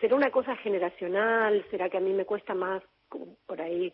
será 0.00 0.14
una 0.14 0.30
cosa 0.30 0.54
generacional, 0.56 1.64
será 1.70 1.88
que 1.88 1.96
a 1.96 2.00
mí 2.00 2.12
me 2.12 2.24
cuesta 2.24 2.54
más 2.54 2.82
por 3.46 3.60
ahí 3.60 3.92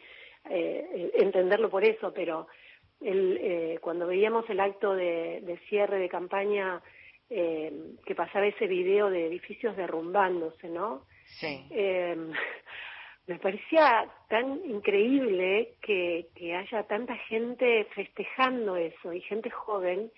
eh, 0.51 1.13
entenderlo 1.15 1.71
por 1.71 1.85
eso, 1.85 2.13
pero 2.13 2.47
el, 3.01 3.39
eh, 3.41 3.79
cuando 3.81 4.07
veíamos 4.07 4.49
el 4.51 4.61
acto 4.61 4.95
de, 4.95 5.41
de 5.43 5.59
cierre 5.69 5.99
de 5.99 6.09
campaña 6.09 6.83
eh, 7.31 7.73
que 8.04 8.14
pasaba 8.14 8.47
ese 8.47 8.66
video 8.66 9.11
de 9.11 9.26
edificios 9.26 9.76
derrumbándose, 9.76 10.69
¿no? 10.69 11.07
Sí. 11.26 11.66
Eh, 11.71 12.16
me 13.26 13.38
parecía 13.38 14.07
tan 14.28 14.61
increíble 14.66 15.76
que, 15.81 16.28
que, 16.35 16.54
haya 16.54 16.83
tanta 16.85 17.16
gente 17.16 17.87
festejando 17.95 18.76
eso 18.76 19.12
y 19.12 19.21
gente 19.23 19.50
joven, 19.50 20.11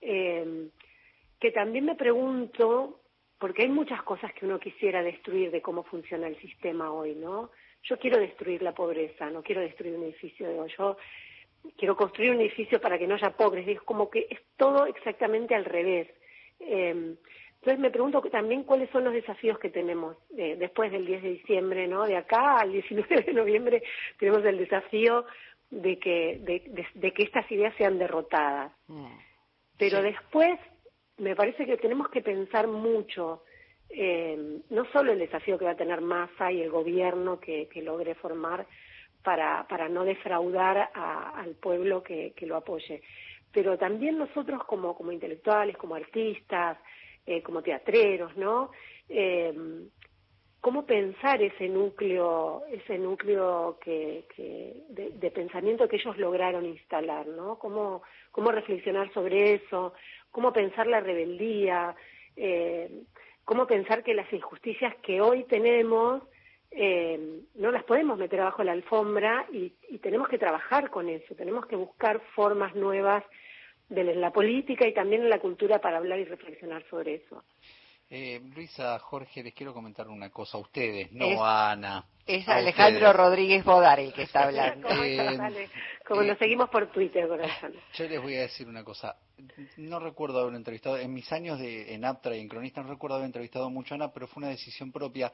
eh, 0.00 0.68
que 1.40 1.50
también 1.50 1.86
me 1.86 1.94
pregunto, 1.94 3.00
porque 3.38 3.62
hay 3.62 3.68
muchas 3.68 4.02
cosas 4.02 4.32
que 4.34 4.44
uno 4.44 4.60
quisiera 4.60 5.02
destruir 5.02 5.50
de 5.50 5.62
cómo 5.62 5.82
funciona 5.82 6.28
el 6.28 6.38
sistema 6.40 6.92
hoy, 6.92 7.14
¿no? 7.14 7.50
Yo 7.84 7.98
quiero 7.98 8.20
destruir 8.20 8.62
la 8.62 8.72
pobreza, 8.72 9.30
no 9.30 9.42
quiero 9.42 9.62
destruir 9.62 9.96
un 9.96 10.04
edificio, 10.04 10.66
yo 10.66 10.96
quiero 11.76 11.96
construir 11.96 12.32
un 12.32 12.40
edificio 12.40 12.80
para 12.80 12.98
que 12.98 13.06
no 13.06 13.14
haya 13.14 13.30
pobres, 13.30 13.66
es 13.66 13.80
como 13.82 14.10
que 14.10 14.26
es 14.30 14.40
todo 14.56 14.86
exactamente 14.86 15.54
al 15.54 15.64
revés. 15.64 16.08
Eh, 16.62 17.16
entonces 17.62 17.80
me 17.80 17.92
pregunto 17.92 18.20
también 18.22 18.64
cuáles 18.64 18.90
son 18.90 19.04
los 19.04 19.12
desafíos 19.12 19.56
que 19.60 19.70
tenemos 19.70 20.16
eh, 20.36 20.56
después 20.58 20.90
del 20.90 21.06
10 21.06 21.22
de 21.22 21.28
diciembre, 21.28 21.86
¿no? 21.86 22.04
De 22.06 22.16
acá 22.16 22.58
al 22.58 22.72
19 22.72 23.22
de 23.22 23.32
noviembre 23.32 23.84
tenemos 24.18 24.44
el 24.44 24.58
desafío 24.58 25.24
de 25.70 25.96
que, 26.00 26.40
de, 26.42 27.12
que 27.12 27.22
estas 27.22 27.48
ideas 27.52 27.72
sean 27.78 27.98
derrotadas. 27.98 28.72
Mm. 28.88 29.14
Pero 29.78 30.02
después 30.02 30.58
me 31.18 31.36
parece 31.36 31.64
que 31.64 31.76
tenemos 31.76 32.08
que 32.08 32.20
pensar 32.20 32.66
mucho, 32.66 33.44
eh, 33.88 34.58
no 34.70 34.84
solo 34.86 35.12
el 35.12 35.20
desafío 35.20 35.56
que 35.56 35.64
va 35.64 35.70
a 35.70 35.76
tener 35.76 36.00
Massa 36.00 36.50
y 36.50 36.62
el 36.62 36.70
gobierno 36.70 37.38
que, 37.38 37.68
logre 37.76 38.16
formar 38.16 38.66
para, 39.22 39.68
para 39.68 39.88
no 39.88 40.04
defraudar 40.04 40.90
al 40.94 41.54
pueblo 41.54 42.02
que, 42.02 42.32
que 42.34 42.46
lo 42.46 42.56
apoye, 42.56 43.02
pero 43.52 43.78
también 43.78 44.18
nosotros 44.18 44.64
como, 44.64 44.96
como 44.96 45.12
intelectuales, 45.12 45.76
como 45.76 45.94
artistas, 45.94 46.78
eh, 47.26 47.42
como 47.42 47.62
teatreros, 47.62 48.36
¿no? 48.36 48.70
Eh, 49.08 49.52
¿Cómo 50.60 50.86
pensar 50.86 51.42
ese 51.42 51.68
núcleo, 51.68 52.62
ese 52.70 52.96
núcleo 52.96 53.78
que, 53.80 54.26
que 54.36 54.84
de, 54.90 55.30
pensamiento 55.32 55.88
que 55.88 55.96
ellos 55.96 56.16
lograron 56.18 56.64
instalar, 56.64 57.26
¿no? 57.26 57.58
¿Cómo, 57.58 58.02
cómo 58.30 58.52
reflexionar 58.52 59.12
sobre 59.12 59.54
eso? 59.54 59.92
¿Cómo 60.30 60.52
pensar 60.52 60.86
la 60.86 61.00
rebeldía? 61.00 61.96
Eh, 62.36 63.02
¿Cómo 63.44 63.66
pensar 63.66 64.04
que 64.04 64.14
las 64.14 64.32
injusticias 64.32 64.94
que 65.02 65.20
hoy 65.20 65.42
tenemos 65.44 66.22
eh, 66.74 67.40
no 67.54 67.70
las 67.70 67.84
podemos 67.84 68.18
meter 68.18 68.40
abajo 68.40 68.64
la 68.64 68.72
alfombra 68.72 69.46
y, 69.52 69.72
y, 69.90 69.98
tenemos 69.98 70.28
que 70.28 70.38
trabajar 70.38 70.90
con 70.90 71.08
eso, 71.08 71.34
tenemos 71.34 71.66
que 71.66 71.76
buscar 71.76 72.20
formas 72.34 72.74
nuevas 72.74 73.24
de 73.88 74.14
la 74.14 74.32
política 74.32 74.86
y 74.86 74.94
también 74.94 75.22
en 75.22 75.30
la 75.30 75.38
cultura 75.38 75.80
para 75.80 75.98
hablar 75.98 76.18
y 76.18 76.24
reflexionar 76.24 76.82
sobre 76.88 77.16
eso. 77.16 77.44
Eh, 78.14 78.42
Luisa, 78.54 78.98
Jorge, 78.98 79.42
les 79.42 79.54
quiero 79.54 79.72
comentar 79.72 80.06
una 80.08 80.28
cosa 80.28 80.58
a 80.58 80.60
ustedes, 80.60 81.10
no 81.12 81.42
a 81.42 81.72
Ana. 81.72 82.04
Es 82.26 82.46
Alejandro 82.46 83.10
Rodríguez 83.14 83.64
Bodar 83.64 84.00
el 84.00 84.12
que 84.12 84.24
está 84.24 84.42
hablando. 84.44 84.86
Eh, 85.02 85.70
Como 86.06 86.20
lo 86.20 86.36
seguimos 86.36 86.68
por 86.68 86.92
Twitter, 86.92 87.26
corazón. 87.26 87.72
Yo 87.94 88.06
les 88.06 88.20
voy 88.20 88.36
a 88.36 88.42
decir 88.42 88.68
una 88.68 88.84
cosa. 88.84 89.16
No 89.78 89.98
recuerdo 89.98 90.40
haber 90.40 90.54
entrevistado, 90.54 90.98
en 90.98 91.14
mis 91.14 91.32
años 91.32 91.58
de, 91.58 91.94
en 91.94 92.04
Aptra 92.04 92.36
y 92.36 92.40
en 92.40 92.48
Cronista, 92.48 92.82
no 92.82 92.90
recuerdo 92.90 93.16
haber 93.16 93.26
entrevistado 93.26 93.70
mucho 93.70 93.94
a 93.94 93.96
Ana, 93.96 94.12
pero 94.12 94.26
fue 94.26 94.42
una 94.42 94.50
decisión 94.50 94.92
propia 94.92 95.32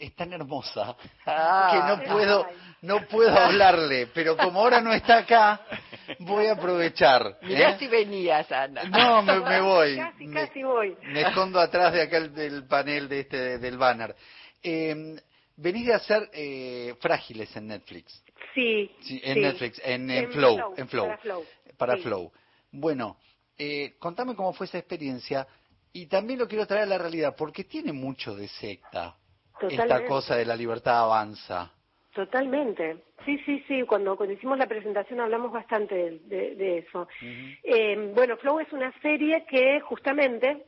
es 0.00 0.14
tan 0.16 0.32
hermosa 0.32 0.96
que 1.24 1.78
no 1.86 2.02
puedo 2.12 2.46
no 2.82 3.06
puedo 3.06 3.36
hablarle, 3.36 4.06
pero 4.14 4.36
como 4.36 4.60
ahora 4.60 4.80
no 4.80 4.92
está 4.92 5.18
acá, 5.18 5.60
voy 6.20 6.46
a 6.46 6.52
aprovechar. 6.52 7.36
Mirá 7.42 7.72
¿eh? 7.72 7.76
si 7.78 7.86
venías, 7.86 8.50
Ana. 8.50 8.84
No, 8.84 9.22
me, 9.22 9.60
voy. 9.60 9.96
Casi, 9.96 10.28
casi 10.28 10.62
voy. 10.62 10.96
Me 11.02 11.20
escondo 11.20 11.60
atrás 11.60 11.92
de 11.92 12.02
acá 12.02 12.20
del 12.20 12.66
panel 12.66 13.08
de 13.08 13.20
este 13.20 13.58
del 13.58 13.76
banner. 13.76 14.16
Eh, 14.62 15.20
venís 15.56 15.86
de 15.86 15.94
hacer 15.94 16.30
eh, 16.32 16.94
Frágiles 17.00 17.54
en 17.56 17.66
Netflix. 17.66 18.22
Sí. 18.54 18.90
en 19.22 19.42
Netflix, 19.42 19.80
en, 19.84 20.32
Flow, 20.32 20.74
en 20.76 20.88
Flow. 20.88 21.14
Para 21.76 21.98
Flow. 21.98 22.32
Bueno, 22.72 23.18
eh, 23.58 23.94
contame 23.98 24.34
cómo 24.34 24.52
fue 24.54 24.66
esa 24.66 24.78
experiencia 24.78 25.46
y 25.92 26.06
también 26.06 26.38
lo 26.38 26.48
quiero 26.48 26.66
traer 26.66 26.84
a 26.84 26.86
la 26.86 26.98
realidad 26.98 27.34
porque 27.36 27.64
tiene 27.64 27.92
mucho 27.92 28.34
de 28.34 28.48
secta 28.48 29.16
esta 29.68 30.04
cosa 30.06 30.36
de 30.36 30.44
la 30.44 30.56
libertad 30.56 31.04
avanza. 31.04 31.72
Totalmente. 32.14 33.04
Sí, 33.24 33.38
sí, 33.44 33.64
sí. 33.68 33.82
Cuando, 33.82 34.16
cuando 34.16 34.34
hicimos 34.34 34.58
la 34.58 34.66
presentación 34.66 35.20
hablamos 35.20 35.52
bastante 35.52 36.20
de, 36.24 36.78
eso. 36.78 37.06
eh, 37.62 38.12
bueno, 38.14 38.36
Flow 38.38 38.60
es 38.60 38.72
una 38.72 38.92
serie 39.00 39.44
que 39.48 39.80
justamente 39.80 40.64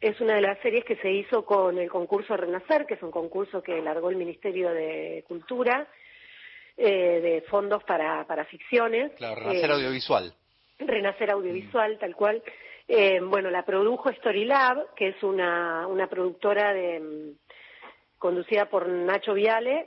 es 0.00 0.18
una 0.20 0.36
de 0.36 0.40
las 0.40 0.58
series 0.60 0.84
que 0.84 0.96
se 0.96 1.10
hizo 1.10 1.44
con 1.44 1.78
el 1.78 1.90
concurso 1.90 2.36
Renacer, 2.36 2.86
que 2.86 2.94
es 2.94 3.02
un 3.02 3.10
concurso 3.10 3.62
que 3.62 3.82
largó 3.82 4.08
el 4.08 4.16
Ministerio 4.16 4.70
de 4.70 5.24
Cultura, 5.28 5.86
eh, 6.76 7.20
de 7.20 7.42
fondos 7.42 7.84
para, 7.84 8.26
para 8.26 8.46
ficciones. 8.46 9.12
Claro, 9.16 9.40
Renacer 9.40 9.70
eh, 9.70 9.74
Audiovisual. 9.74 10.34
Renacer 10.78 11.30
Audiovisual, 11.30 11.98
tal 11.98 12.16
cual. 12.16 12.42
Eh, 12.88 13.20
bueno, 13.22 13.50
la 13.50 13.64
produjo 13.64 14.10
Storylab, 14.10 14.94
que 14.94 15.08
es 15.08 15.22
una, 15.22 15.86
una 15.86 16.08
productora 16.08 16.72
de 16.72 17.34
conducida 18.20 18.66
por 18.66 18.86
Nacho 18.86 19.32
Viale 19.32 19.86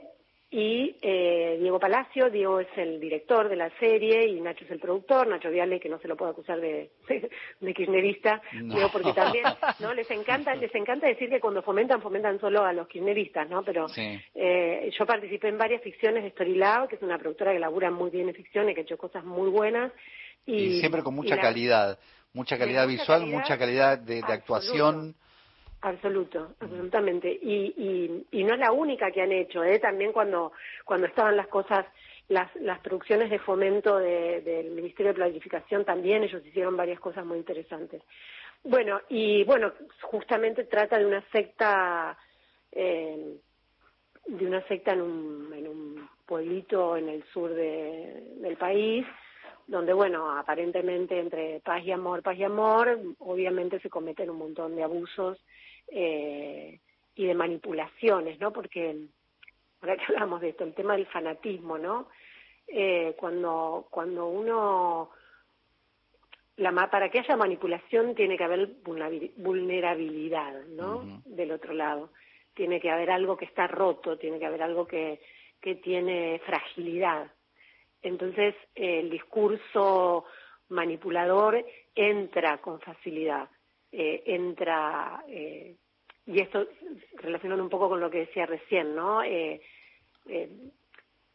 y 0.50 0.96
eh, 1.00 1.56
Diego 1.60 1.78
Palacio. 1.78 2.28
Diego 2.30 2.60
es 2.60 2.68
el 2.76 3.00
director 3.00 3.48
de 3.48 3.56
la 3.56 3.70
serie 3.78 4.26
y 4.26 4.40
Nacho 4.40 4.64
es 4.64 4.70
el 4.72 4.80
productor. 4.80 5.26
Nacho 5.28 5.50
Viale, 5.50 5.80
que 5.80 5.88
no 5.88 5.98
se 6.00 6.08
lo 6.08 6.16
puede 6.16 6.32
acusar 6.32 6.60
de, 6.60 6.90
de 7.60 7.74
kirchnerista, 7.74 8.42
digo, 8.52 8.90
porque 8.92 9.12
también 9.12 9.44
no 9.80 9.94
les 9.94 10.10
encanta 10.10 10.54
les 10.56 10.74
encanta 10.74 11.06
decir 11.06 11.30
que 11.30 11.40
cuando 11.40 11.62
fomentan, 11.62 12.02
fomentan 12.02 12.40
solo 12.40 12.64
a 12.64 12.72
los 12.72 12.88
kirchneristas, 12.88 13.48
¿no? 13.48 13.62
Pero 13.62 13.86
eh, 13.96 14.90
yo 14.98 15.06
participé 15.06 15.48
en 15.48 15.58
varias 15.58 15.80
ficciones 15.82 16.24
de 16.24 16.30
Storylab, 16.30 16.88
que 16.88 16.96
es 16.96 17.02
una 17.02 17.18
productora 17.18 17.52
que 17.52 17.60
labura 17.60 17.90
muy 17.90 18.10
bien 18.10 18.28
en 18.28 18.34
ficciones, 18.34 18.74
que 18.74 18.80
ha 18.80 18.84
hecho 18.84 18.98
cosas 18.98 19.24
muy 19.24 19.48
buenas. 19.48 19.92
Y, 20.44 20.80
siempre 20.80 21.02
con 21.02 21.14
mucha 21.14 21.38
calidad, 21.40 21.98
mucha 22.32 22.58
calidad 22.58 22.86
visual, 22.88 23.26
mucha 23.26 23.56
calidad 23.56 23.96
de, 23.96 24.16
de 24.16 24.32
actuación. 24.32 25.14
Absoluto, 25.84 26.54
absolutamente. 26.60 27.30
Y, 27.30 28.24
y, 28.32 28.42
no 28.42 28.54
es 28.54 28.58
la 28.58 28.72
única 28.72 29.10
que 29.10 29.20
han 29.20 29.32
hecho, 29.32 29.62
¿eh? 29.62 29.78
También 29.78 30.12
cuando, 30.12 30.52
cuando 30.82 31.06
estaban 31.06 31.36
las 31.36 31.46
cosas, 31.48 31.84
las, 32.28 32.48
las 32.56 32.80
producciones 32.80 33.28
de 33.28 33.38
fomento 33.38 33.98
del 33.98 34.70
Ministerio 34.70 35.12
de 35.12 35.16
Planificación 35.16 35.84
también, 35.84 36.22
ellos 36.22 36.42
hicieron 36.46 36.74
varias 36.74 36.98
cosas 37.00 37.26
muy 37.26 37.36
interesantes. 37.36 38.02
Bueno, 38.62 39.02
y 39.10 39.44
bueno, 39.44 39.74
justamente 40.00 40.64
trata 40.64 40.98
de 40.98 41.04
una 41.04 41.22
secta 41.30 42.16
eh, 42.72 43.36
de 44.26 44.46
una 44.46 44.66
secta 44.66 44.94
en 44.94 45.02
un, 45.02 45.52
en 45.52 45.68
un 45.68 46.08
pueblito 46.24 46.96
en 46.96 47.10
el 47.10 47.24
sur 47.24 47.52
de, 47.52 48.36
del 48.36 48.56
país, 48.56 49.04
donde, 49.66 49.92
bueno, 49.92 50.30
aparentemente 50.34 51.20
entre 51.20 51.60
paz 51.60 51.84
y 51.84 51.92
amor, 51.92 52.22
paz 52.22 52.38
y 52.38 52.44
amor, 52.44 52.98
obviamente 53.18 53.80
se 53.80 53.90
cometen 53.90 54.30
un 54.30 54.38
montón 54.38 54.76
de 54.76 54.82
abusos 54.82 55.38
eh, 55.88 56.80
y 57.14 57.26
de 57.26 57.34
manipulaciones, 57.34 58.40
¿no? 58.40 58.52
Porque, 58.52 58.96
ahora 59.80 59.96
que 59.96 60.04
hablamos 60.12 60.40
de 60.40 60.50
esto, 60.50 60.64
el 60.64 60.74
tema 60.74 60.96
del 60.96 61.06
fanatismo, 61.06 61.78
¿no? 61.78 62.08
Eh, 62.66 63.14
cuando, 63.18 63.86
cuando 63.90 64.26
uno 64.26 65.10
la, 66.56 66.90
para 66.90 67.10
que 67.10 67.18
haya 67.18 67.36
manipulación 67.36 68.14
tiene 68.14 68.36
que 68.36 68.44
haber 68.44 68.68
vulnerabilidad, 69.36 70.64
¿no? 70.66 71.22
Del 71.24 71.52
otro 71.52 71.74
lado. 71.74 72.10
Tiene 72.54 72.80
que 72.80 72.90
haber 72.90 73.10
algo 73.10 73.36
que 73.36 73.46
está 73.46 73.66
roto, 73.66 74.16
tiene 74.16 74.38
que 74.38 74.46
haber 74.46 74.62
algo 74.62 74.86
que, 74.86 75.20
que 75.60 75.74
tiene 75.74 76.40
fragilidad. 76.46 77.32
Entonces, 78.02 78.54
el 78.74 79.10
discurso 79.10 80.24
manipulador 80.68 81.64
entra 81.94 82.58
con 82.58 82.80
facilidad, 82.80 83.48
eh, 83.96 84.24
entra, 84.26 85.22
eh, 85.28 85.76
y 86.26 86.40
esto 86.40 86.66
relacionando 87.12 87.62
un 87.62 87.70
poco 87.70 87.88
con 87.88 88.00
lo 88.00 88.10
que 88.10 88.26
decía 88.26 88.44
recién, 88.44 88.92
¿no? 88.92 89.22
Eh, 89.22 89.60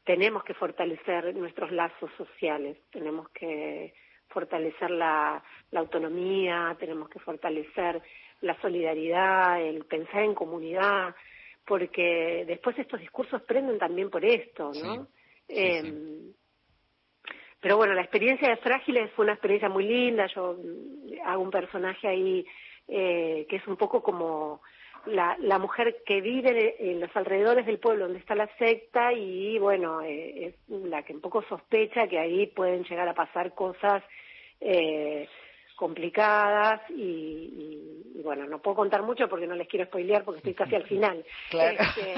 tenemos 0.03 0.43
que 0.43 0.53
fortalecer 0.53 1.33
nuestros 1.37 1.71
lazos 1.71 2.11
sociales, 2.17 2.77
tenemos 2.91 3.29
que 3.29 3.93
fortalecer 4.27 4.91
la, 4.91 5.41
autonomía, 5.73 6.75
tenemos 6.77 7.07
que 7.07 7.19
fortalecer 7.19 8.01
la 8.41 8.59
solidaridad, 8.59 9.61
el 9.61 9.85
pensar 9.85 10.23
en 10.23 10.35
comunidad, 10.35 11.15
porque 11.65 12.43
después 12.45 12.77
estos 12.77 12.99
discursos 12.99 13.41
prenden 13.43 13.79
también 13.79 14.09
por 14.09 14.25
esto, 14.25 14.73
¿no? 14.83 15.07
Em, 15.47 16.33
pero 17.61 17.77
bueno, 17.77 17.93
la 17.93 18.01
experiencia 18.01 18.49
de 18.49 18.57
Frágiles 18.57 19.11
fue 19.15 19.25
una 19.25 19.33
experiencia 19.33 19.69
muy 19.69 19.85
linda. 19.85 20.27
Yo 20.27 20.57
hago 21.25 21.43
un 21.43 21.51
personaje 21.51 22.07
ahí 22.07 22.45
eh, 22.87 23.45
que 23.49 23.57
es 23.57 23.67
un 23.67 23.75
poco 23.75 24.01
como 24.01 24.61
la, 25.05 25.37
la 25.39 25.59
mujer 25.59 25.97
que 26.05 26.21
vive 26.21 26.75
en 26.79 26.99
los 26.99 27.15
alrededores 27.15 27.65
del 27.65 27.79
pueblo 27.79 28.05
donde 28.05 28.19
está 28.19 28.35
la 28.35 28.49
secta 28.57 29.13
y 29.13 29.57
bueno, 29.59 30.01
eh, 30.01 30.47
es 30.47 30.55
la 30.69 31.03
que 31.03 31.13
un 31.13 31.21
poco 31.21 31.43
sospecha 31.43 32.07
que 32.07 32.19
ahí 32.19 32.47
pueden 32.47 32.83
llegar 32.83 33.07
a 33.07 33.13
pasar 33.13 33.53
cosas 33.53 34.03
eh, 34.61 35.27
complicadas 35.79 36.81
y, 36.89 38.21
bueno, 38.21 38.45
no 38.45 38.61
puedo 38.61 38.75
contar 38.75 39.01
mucho 39.01 39.29
porque 39.29 39.47
no 39.47 39.55
les 39.55 39.69
quiero 39.69 39.85
spoilear 39.85 40.25
porque 40.25 40.39
estoy 40.39 40.53
casi 40.53 40.75
al 40.75 40.83
final. 40.83 41.23
Este, 41.51 42.15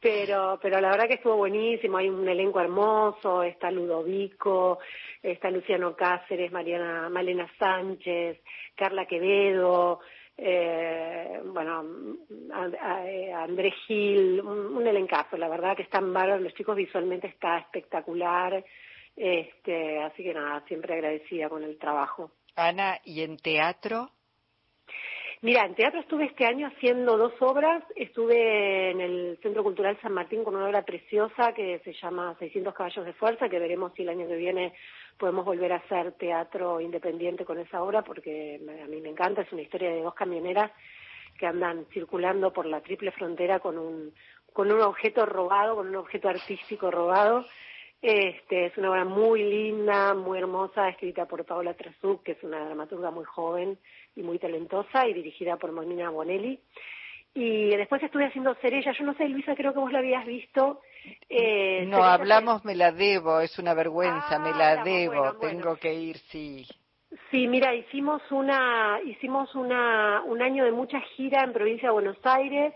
pero, 0.00 0.58
pero 0.60 0.80
la 0.80 0.90
verdad 0.90 1.06
que 1.06 1.14
estuvo 1.14 1.36
buenísimo, 1.36 1.98
hay 1.98 2.08
un 2.08 2.26
elenco 2.26 2.60
hermoso, 2.60 3.42
está 3.42 3.70
Ludovico, 3.70 4.78
está 5.22 5.50
Luciano 5.50 5.94
Cáceres, 5.94 6.50
Mariana, 6.50 7.10
Malena 7.10 7.46
Sánchez, 7.58 8.40
Carla 8.74 9.06
Quevedo, 9.06 10.00
eh, 10.36 11.40
bueno, 11.44 11.84
Andrés 13.34 13.74
Gil, 13.86 14.40
un, 14.40 14.86
elencazo, 14.86 15.36
la 15.36 15.48
verdad 15.48 15.76
que 15.76 15.82
están 15.82 16.12
bárbaros, 16.12 16.42
los 16.42 16.54
chicos 16.54 16.74
visualmente 16.74 17.26
está 17.26 17.58
espectacular, 17.58 18.64
este, 19.14 20.02
así 20.02 20.22
que 20.22 20.34
nada, 20.34 20.62
siempre 20.66 20.94
agradecida 20.94 21.50
con 21.50 21.62
el 21.62 21.78
trabajo. 21.78 22.30
Ana, 22.56 23.00
¿y 23.04 23.22
en 23.22 23.36
teatro? 23.36 24.10
Mira, 25.42 25.66
en 25.66 25.74
teatro 25.74 26.00
estuve 26.00 26.24
este 26.24 26.46
año 26.46 26.68
haciendo 26.68 27.18
dos 27.18 27.34
obras. 27.40 27.84
Estuve 27.96 28.90
en 28.90 29.00
el 29.02 29.38
Centro 29.42 29.62
Cultural 29.62 29.98
San 30.00 30.14
Martín 30.14 30.42
con 30.42 30.56
una 30.56 30.66
obra 30.66 30.82
preciosa 30.86 31.52
que 31.52 31.80
se 31.84 31.92
llama 31.92 32.34
600 32.38 32.72
caballos 32.72 33.04
de 33.04 33.12
fuerza, 33.12 33.50
que 33.50 33.58
veremos 33.58 33.92
si 33.94 34.02
el 34.02 34.08
año 34.08 34.26
que 34.26 34.36
viene 34.36 34.72
podemos 35.18 35.44
volver 35.44 35.72
a 35.72 35.76
hacer 35.76 36.12
teatro 36.12 36.80
independiente 36.80 37.44
con 37.44 37.58
esa 37.58 37.82
obra, 37.82 38.02
porque 38.02 38.58
a 38.82 38.86
mí 38.86 39.00
me 39.02 39.10
encanta. 39.10 39.42
Es 39.42 39.52
una 39.52 39.62
historia 39.62 39.90
de 39.90 40.00
dos 40.00 40.14
camioneras 40.14 40.70
que 41.38 41.46
andan 41.46 41.84
circulando 41.92 42.50
por 42.52 42.64
la 42.64 42.80
triple 42.80 43.10
frontera 43.10 43.58
con 43.58 43.76
un, 43.76 44.14
con 44.52 44.72
un 44.72 44.80
objeto 44.80 45.26
robado, 45.26 45.76
con 45.76 45.88
un 45.88 45.96
objeto 45.96 46.30
artístico 46.30 46.90
robado. 46.90 47.44
Este, 48.06 48.66
es 48.66 48.76
una 48.76 48.90
obra 48.90 49.06
muy 49.06 49.42
linda, 49.42 50.12
muy 50.12 50.36
hermosa, 50.36 50.90
escrita 50.90 51.24
por 51.24 51.42
Paola 51.46 51.72
Trasuk, 51.72 52.22
que 52.22 52.32
es 52.32 52.42
una 52.42 52.62
dramaturga 52.62 53.10
muy 53.10 53.24
joven 53.24 53.78
y 54.14 54.22
muy 54.22 54.38
talentosa, 54.38 55.08
y 55.08 55.14
dirigida 55.14 55.56
por 55.56 55.72
Monina 55.72 56.10
Bonelli. 56.10 56.60
Y 57.32 57.70
después 57.70 58.02
estuve 58.02 58.26
haciendo 58.26 58.54
Cerella, 58.56 58.92
yo 58.92 59.06
no 59.06 59.14
sé, 59.14 59.26
Luisa, 59.26 59.54
creo 59.56 59.72
que 59.72 59.78
vos 59.78 59.90
la 59.90 60.00
habías 60.00 60.26
visto. 60.26 60.82
Eh, 61.30 61.86
no, 61.86 62.04
hablamos, 62.04 62.62
me 62.66 62.74
la 62.74 62.92
debo, 62.92 63.40
es 63.40 63.58
una 63.58 63.72
vergüenza, 63.72 64.38
me 64.38 64.50
la 64.50 64.82
ah, 64.82 64.84
debo, 64.84 65.38
tengo 65.38 65.76
que 65.76 65.94
ir, 65.94 66.18
sí. 66.30 66.66
Sí, 67.30 67.48
mira, 67.48 67.74
hicimos 67.74 68.20
una, 68.30 69.00
hicimos 69.06 69.54
una, 69.54 70.22
un 70.26 70.42
año 70.42 70.66
de 70.66 70.72
mucha 70.72 71.00
gira 71.16 71.42
en 71.42 71.54
provincia 71.54 71.88
de 71.88 71.94
Buenos 71.94 72.18
Aires, 72.22 72.74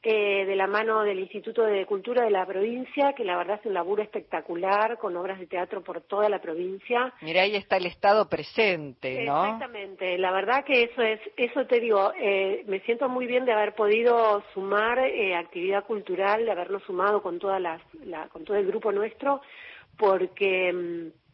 eh, 0.00 0.44
de 0.46 0.54
la 0.54 0.68
mano 0.68 1.02
del 1.02 1.18
Instituto 1.18 1.64
de 1.64 1.84
Cultura 1.84 2.22
de 2.22 2.30
la 2.30 2.46
provincia, 2.46 3.14
que 3.14 3.24
la 3.24 3.36
verdad 3.36 3.58
es 3.58 3.66
un 3.66 3.74
laburo 3.74 4.00
espectacular, 4.02 4.96
con 4.96 5.16
obras 5.16 5.40
de 5.40 5.46
teatro 5.46 5.82
por 5.82 6.02
toda 6.02 6.28
la 6.28 6.40
provincia. 6.40 7.12
Mira, 7.20 7.42
ahí 7.42 7.56
está 7.56 7.78
el 7.78 7.86
Estado 7.86 8.28
presente, 8.28 9.24
¿no? 9.24 9.44
Exactamente, 9.44 10.16
la 10.16 10.30
verdad 10.30 10.64
que 10.64 10.84
eso 10.84 11.02
es, 11.02 11.20
eso 11.36 11.66
te 11.66 11.80
digo, 11.80 12.12
eh, 12.20 12.62
me 12.68 12.78
siento 12.80 13.08
muy 13.08 13.26
bien 13.26 13.44
de 13.44 13.52
haber 13.52 13.74
podido 13.74 14.42
sumar 14.54 15.00
eh, 15.00 15.34
actividad 15.34 15.84
cultural, 15.84 16.44
de 16.44 16.52
haberlo 16.52 16.78
sumado 16.80 17.20
con 17.20 17.40
todas 17.40 17.60
las, 17.60 17.82
la, 18.04 18.28
con 18.28 18.44
todo 18.44 18.56
el 18.56 18.66
grupo 18.66 18.92
nuestro, 18.92 19.40
porque 19.96 20.72
mm, 20.72 21.27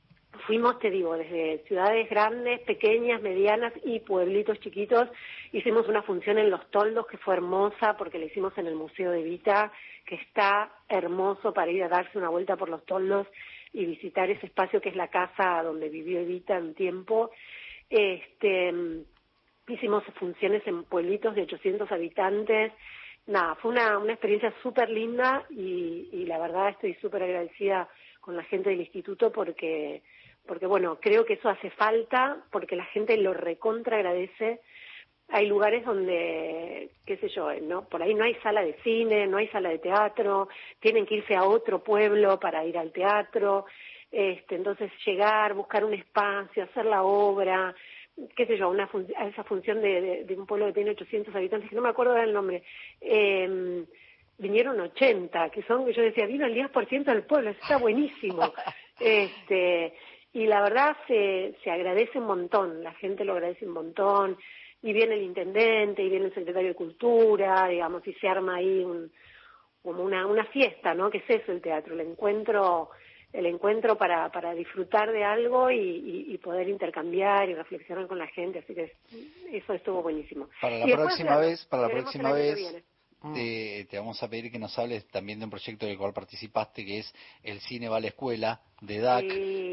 fuimos, 0.47 0.79
te 0.79 0.90
digo, 0.90 1.16
desde 1.16 1.64
ciudades 1.66 2.09
grandes, 2.09 2.61
pequeñas, 2.61 3.23
medianas 3.23 3.73
y 3.85 4.01
pueblitos 4.01 4.59
chiquitos. 4.61 5.09
Hicimos 5.53 5.88
una 5.88 6.03
función 6.03 6.38
en 6.38 6.51
Los 6.51 6.70
Toldos 6.70 7.07
que 7.07 7.18
fue 7.18 7.35
hermosa 7.35 7.97
porque 7.97 8.18
la 8.18 8.27
hicimos 8.27 8.57
en 8.59 8.66
el 8.66 8.75
Museo 8.75 9.11
de 9.11 9.23
Vita, 9.23 9.73
que 10.07 10.16
está 10.16 10.73
hermoso 10.88 11.53
para 11.53 11.70
ir 11.70 11.83
a 11.83 11.88
darse 11.88 12.18
una 12.18 12.29
vuelta 12.29 12.57
por 12.57 12.68
Los 12.68 12.85
Toldos 12.85 13.27
y 13.73 13.85
visitar 13.87 14.31
ese 14.31 14.47
espacio 14.47 14.81
que 14.81 14.90
es 14.90 14.97
la 14.97 15.09
casa 15.09 15.62
donde 15.62 15.88
vivió 15.88 16.20
Evita 16.20 16.59
un 16.59 16.75
tiempo. 16.75 17.31
Este, 17.90 18.73
hicimos 19.68 20.05
funciones 20.18 20.66
en 20.66 20.85
pueblitos 20.85 21.35
de 21.35 21.42
800 21.42 21.90
habitantes. 21.90 22.73
Nada, 23.27 23.55
fue 23.57 23.70
una, 23.70 23.99
una 23.99 24.12
experiencia 24.12 24.55
súper 24.62 24.90
linda 24.90 25.44
y, 25.51 26.09
y 26.12 26.27
la 26.27 26.38
verdad 26.38 26.70
estoy 26.70 26.94
súper 26.94 27.23
agradecida 27.23 27.88
con 28.20 28.37
la 28.37 28.44
gente 28.44 28.70
del 28.70 28.81
instituto 28.81 29.31
porque 29.31 30.03
porque 30.46 30.66
bueno, 30.66 30.98
creo 31.00 31.24
que 31.24 31.35
eso 31.35 31.48
hace 31.48 31.70
falta, 31.70 32.44
porque 32.50 32.76
la 32.76 32.85
gente 32.87 33.16
lo 33.16 33.33
recontra 33.33 33.96
agradece. 33.96 34.61
Hay 35.28 35.46
lugares 35.46 35.85
donde, 35.85 36.90
qué 37.07 37.16
sé 37.16 37.28
yo, 37.28 37.48
¿no? 37.62 37.88
Por 37.88 38.02
ahí 38.02 38.14
no 38.14 38.24
hay 38.24 38.35
sala 38.37 38.62
de 38.62 38.74
cine, 38.83 39.26
no 39.26 39.38
hay 39.38 39.48
sala 39.48 39.70
de 39.70 39.78
teatro, 39.78 40.48
tienen 40.80 41.07
que 41.07 41.16
irse 41.16 41.35
a 41.35 41.44
otro 41.44 41.83
pueblo 41.83 42.38
para 42.38 42.64
ir 42.66 42.76
al 42.76 42.92
teatro, 42.92 43.64
este, 44.12 44.54
entonces 44.54 44.92
llegar, 45.04 45.54
buscar 45.54 45.83
un 45.85 45.94
espacio, 45.94 46.64
hacer 46.64 46.85
la 46.85 47.02
obra, 47.02 47.74
qué 48.37 48.46
sé 48.46 48.59
yo, 48.59 48.68
una 48.68 48.88
esa 49.26 49.44
función 49.44 49.80
de, 49.80 50.24
de, 50.24 50.37
un 50.37 50.46
pueblo 50.46 50.66
que 50.66 50.74
tiene 50.74 50.90
800 50.90 51.35
habitantes, 51.35 51.70
que 51.70 51.76
no 51.76 51.83
me 51.83 51.88
acuerdo 51.88 52.12
del 52.14 52.33
nombre, 52.33 52.62
eh, 53.00 53.85
vinieron 54.38 54.80
80, 54.80 55.50
que 55.50 55.62
son, 55.62 55.90
yo 55.90 56.02
decía, 56.02 56.26
vino 56.26 56.46
el 56.46 56.54
10% 56.54 57.04
del 57.04 57.22
pueblo, 57.22 57.50
eso 57.50 57.61
está 57.62 57.76
buenísimo. 57.78 58.52
este, 59.00 59.94
y 60.35 60.47
la 60.47 60.61
verdad 60.62 60.97
se, 61.07 61.55
se 61.62 61.70
agradece 61.70 62.18
un 62.18 62.27
montón, 62.27 62.83
la 62.83 62.92
gente 62.94 63.25
lo 63.25 63.35
agradece 63.35 63.66
un 63.66 63.73
montón, 63.73 64.37
y 64.83 64.92
viene 64.92 65.14
el 65.14 65.23
intendente, 65.23 66.03
y 66.03 66.11
viene 66.11 66.27
el 66.27 66.35
secretario 66.35 66.70
de 66.70 66.75
Cultura, 66.75 67.68
digamos, 67.68 68.07
y 68.07 68.12
se 68.14 68.29
arma 68.29 68.57
ahí 68.57 68.85
un, 68.85 69.11
como 69.83 70.03
una, 70.03 70.27
una 70.27 70.44
fiesta, 70.47 70.92
¿no? 70.92 71.09
Que 71.09 71.18
es 71.18 71.31
eso 71.31 71.53
el 71.53 71.62
teatro, 71.62 71.94
el 71.94 72.01
encuentro, 72.01 72.90
el 73.33 73.47
encuentro 73.47 73.97
para, 73.97 74.31
para 74.33 74.55
disfrutar 74.55 75.12
de 75.12 75.23
algo 75.23 75.70
y, 75.70 76.27
y, 76.29 76.37
poder 76.38 76.68
intercambiar 76.68 77.49
y 77.49 77.55
reflexionar 77.55 78.09
con 78.09 78.18
la 78.18 78.27
gente, 78.27 78.59
así 78.59 78.75
que 78.75 78.92
eso 79.53 79.73
estuvo 79.73 80.03
buenísimo. 80.03 80.49
Para 80.61 80.79
la 80.79 80.97
próxima 80.97 81.38
vez, 81.38 81.64
para 81.66 81.83
la 81.85 81.88
próxima 81.90 82.33
vez 82.33 82.85
te, 83.33 83.87
te, 83.91 83.99
vamos 83.99 84.23
a 84.23 84.29
pedir 84.29 84.51
que 84.51 84.59
nos 84.59 84.79
hables 84.79 85.07
también 85.09 85.39
de 85.39 85.47
un 85.47 85.51
proyecto 85.51 85.87
del 85.87 85.97
cual 85.97 86.13
participaste, 86.13 86.85
que 86.85 86.99
es 86.99 87.15
El 87.43 87.61
Cine 87.61 87.89
va 87.89 87.97
a 87.97 88.01
la 88.01 88.09
escuela, 88.09 88.61
de 88.81 88.99
DAC, 88.99 89.25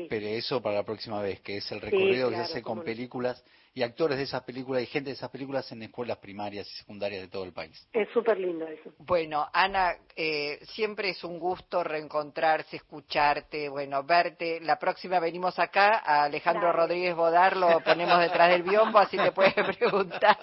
pero 0.10 0.28
eso 0.28 0.62
para 0.62 0.76
la 0.76 0.84
próxima 0.84 1.22
vez, 1.22 1.42
que 1.42 1.58
es 1.58 1.72
el 1.72 1.82
recorrido 1.82 2.30
que 2.30 2.36
se 2.36 2.42
hace 2.42 2.62
con 2.62 2.84
películas 2.84 3.44
y 3.74 3.84
actores 3.84 4.18
de 4.18 4.26
esas 4.26 4.44
películas 4.44 4.84
y 4.84 4.86
gente 4.86 5.12
de 5.12 5.16
esas 5.16 5.30
películas 5.30 5.72
en 5.72 5.84
escuelas 5.84 6.18
primarias 6.18 6.70
y 6.70 6.76
secundarias 6.76 7.22
de 7.22 7.30
todo 7.30 7.46
el 7.46 7.54
país. 7.54 7.88
Es 7.94 8.10
súper 8.10 8.38
lindo 8.38 8.68
eso. 8.68 8.92
Bueno, 8.98 9.48
Ana, 9.54 9.96
eh, 10.16 10.60
siempre 10.74 11.10
es 11.10 11.24
un 11.24 11.40
gusto 11.40 11.82
reencontrarse, 11.82 12.76
escucharte, 12.76 13.70
bueno, 13.70 14.04
verte. 14.04 14.60
La 14.60 14.78
próxima 14.78 15.20
venimos 15.20 15.58
acá, 15.58 16.02
a 16.04 16.24
Alejandro 16.24 16.74
Rodríguez 16.74 17.16
Bodar 17.16 17.56
lo 17.56 17.80
ponemos 17.80 18.20
detrás 18.20 18.50
del 18.50 18.64
biombo, 18.64 19.00
así 19.00 19.16
te 19.16 19.32
puedes 19.32 19.54
preguntar. 19.78 20.38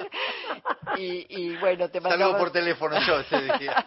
Y, 0.96 1.26
y 1.28 1.56
bueno, 1.56 1.90
te 1.90 2.00
mandamos... 2.00 2.32
Salgo 2.32 2.38
por 2.38 2.50
teléfono 2.50 2.98
yo 3.06 3.20
ese 3.20 3.40
día. 3.58 3.84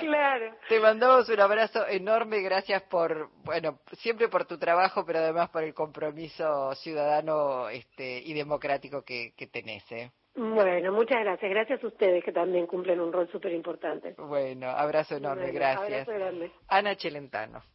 claro. 0.00 0.56
Te 0.68 0.80
mandamos 0.80 1.28
un 1.28 1.40
abrazo 1.40 1.86
enorme, 1.86 2.40
gracias 2.40 2.82
por, 2.84 3.30
bueno, 3.44 3.80
siempre 3.98 4.28
por 4.28 4.46
tu 4.46 4.58
trabajo, 4.58 5.04
pero 5.04 5.18
además 5.18 5.50
por 5.50 5.62
el 5.62 5.74
compromiso 5.74 6.74
ciudadano 6.76 7.68
este, 7.68 8.18
y 8.20 8.32
democrático 8.32 8.77
que, 8.80 9.32
que 9.36 9.46
tenés. 9.46 9.84
¿eh? 9.92 10.10
Bueno, 10.34 10.92
muchas 10.92 11.20
gracias. 11.20 11.50
Gracias 11.50 11.82
a 11.82 11.86
ustedes 11.86 12.22
que 12.24 12.32
también 12.32 12.66
cumplen 12.66 13.00
un 13.00 13.12
rol 13.12 13.28
súper 13.30 13.52
importante. 13.52 14.14
Bueno, 14.18 14.68
abrazo 14.68 15.16
enorme, 15.16 15.50
gracias. 15.50 16.08
Abrazo 16.08 16.12
grande. 16.12 16.52
Ana 16.68 16.96
Chelentano. 16.96 17.62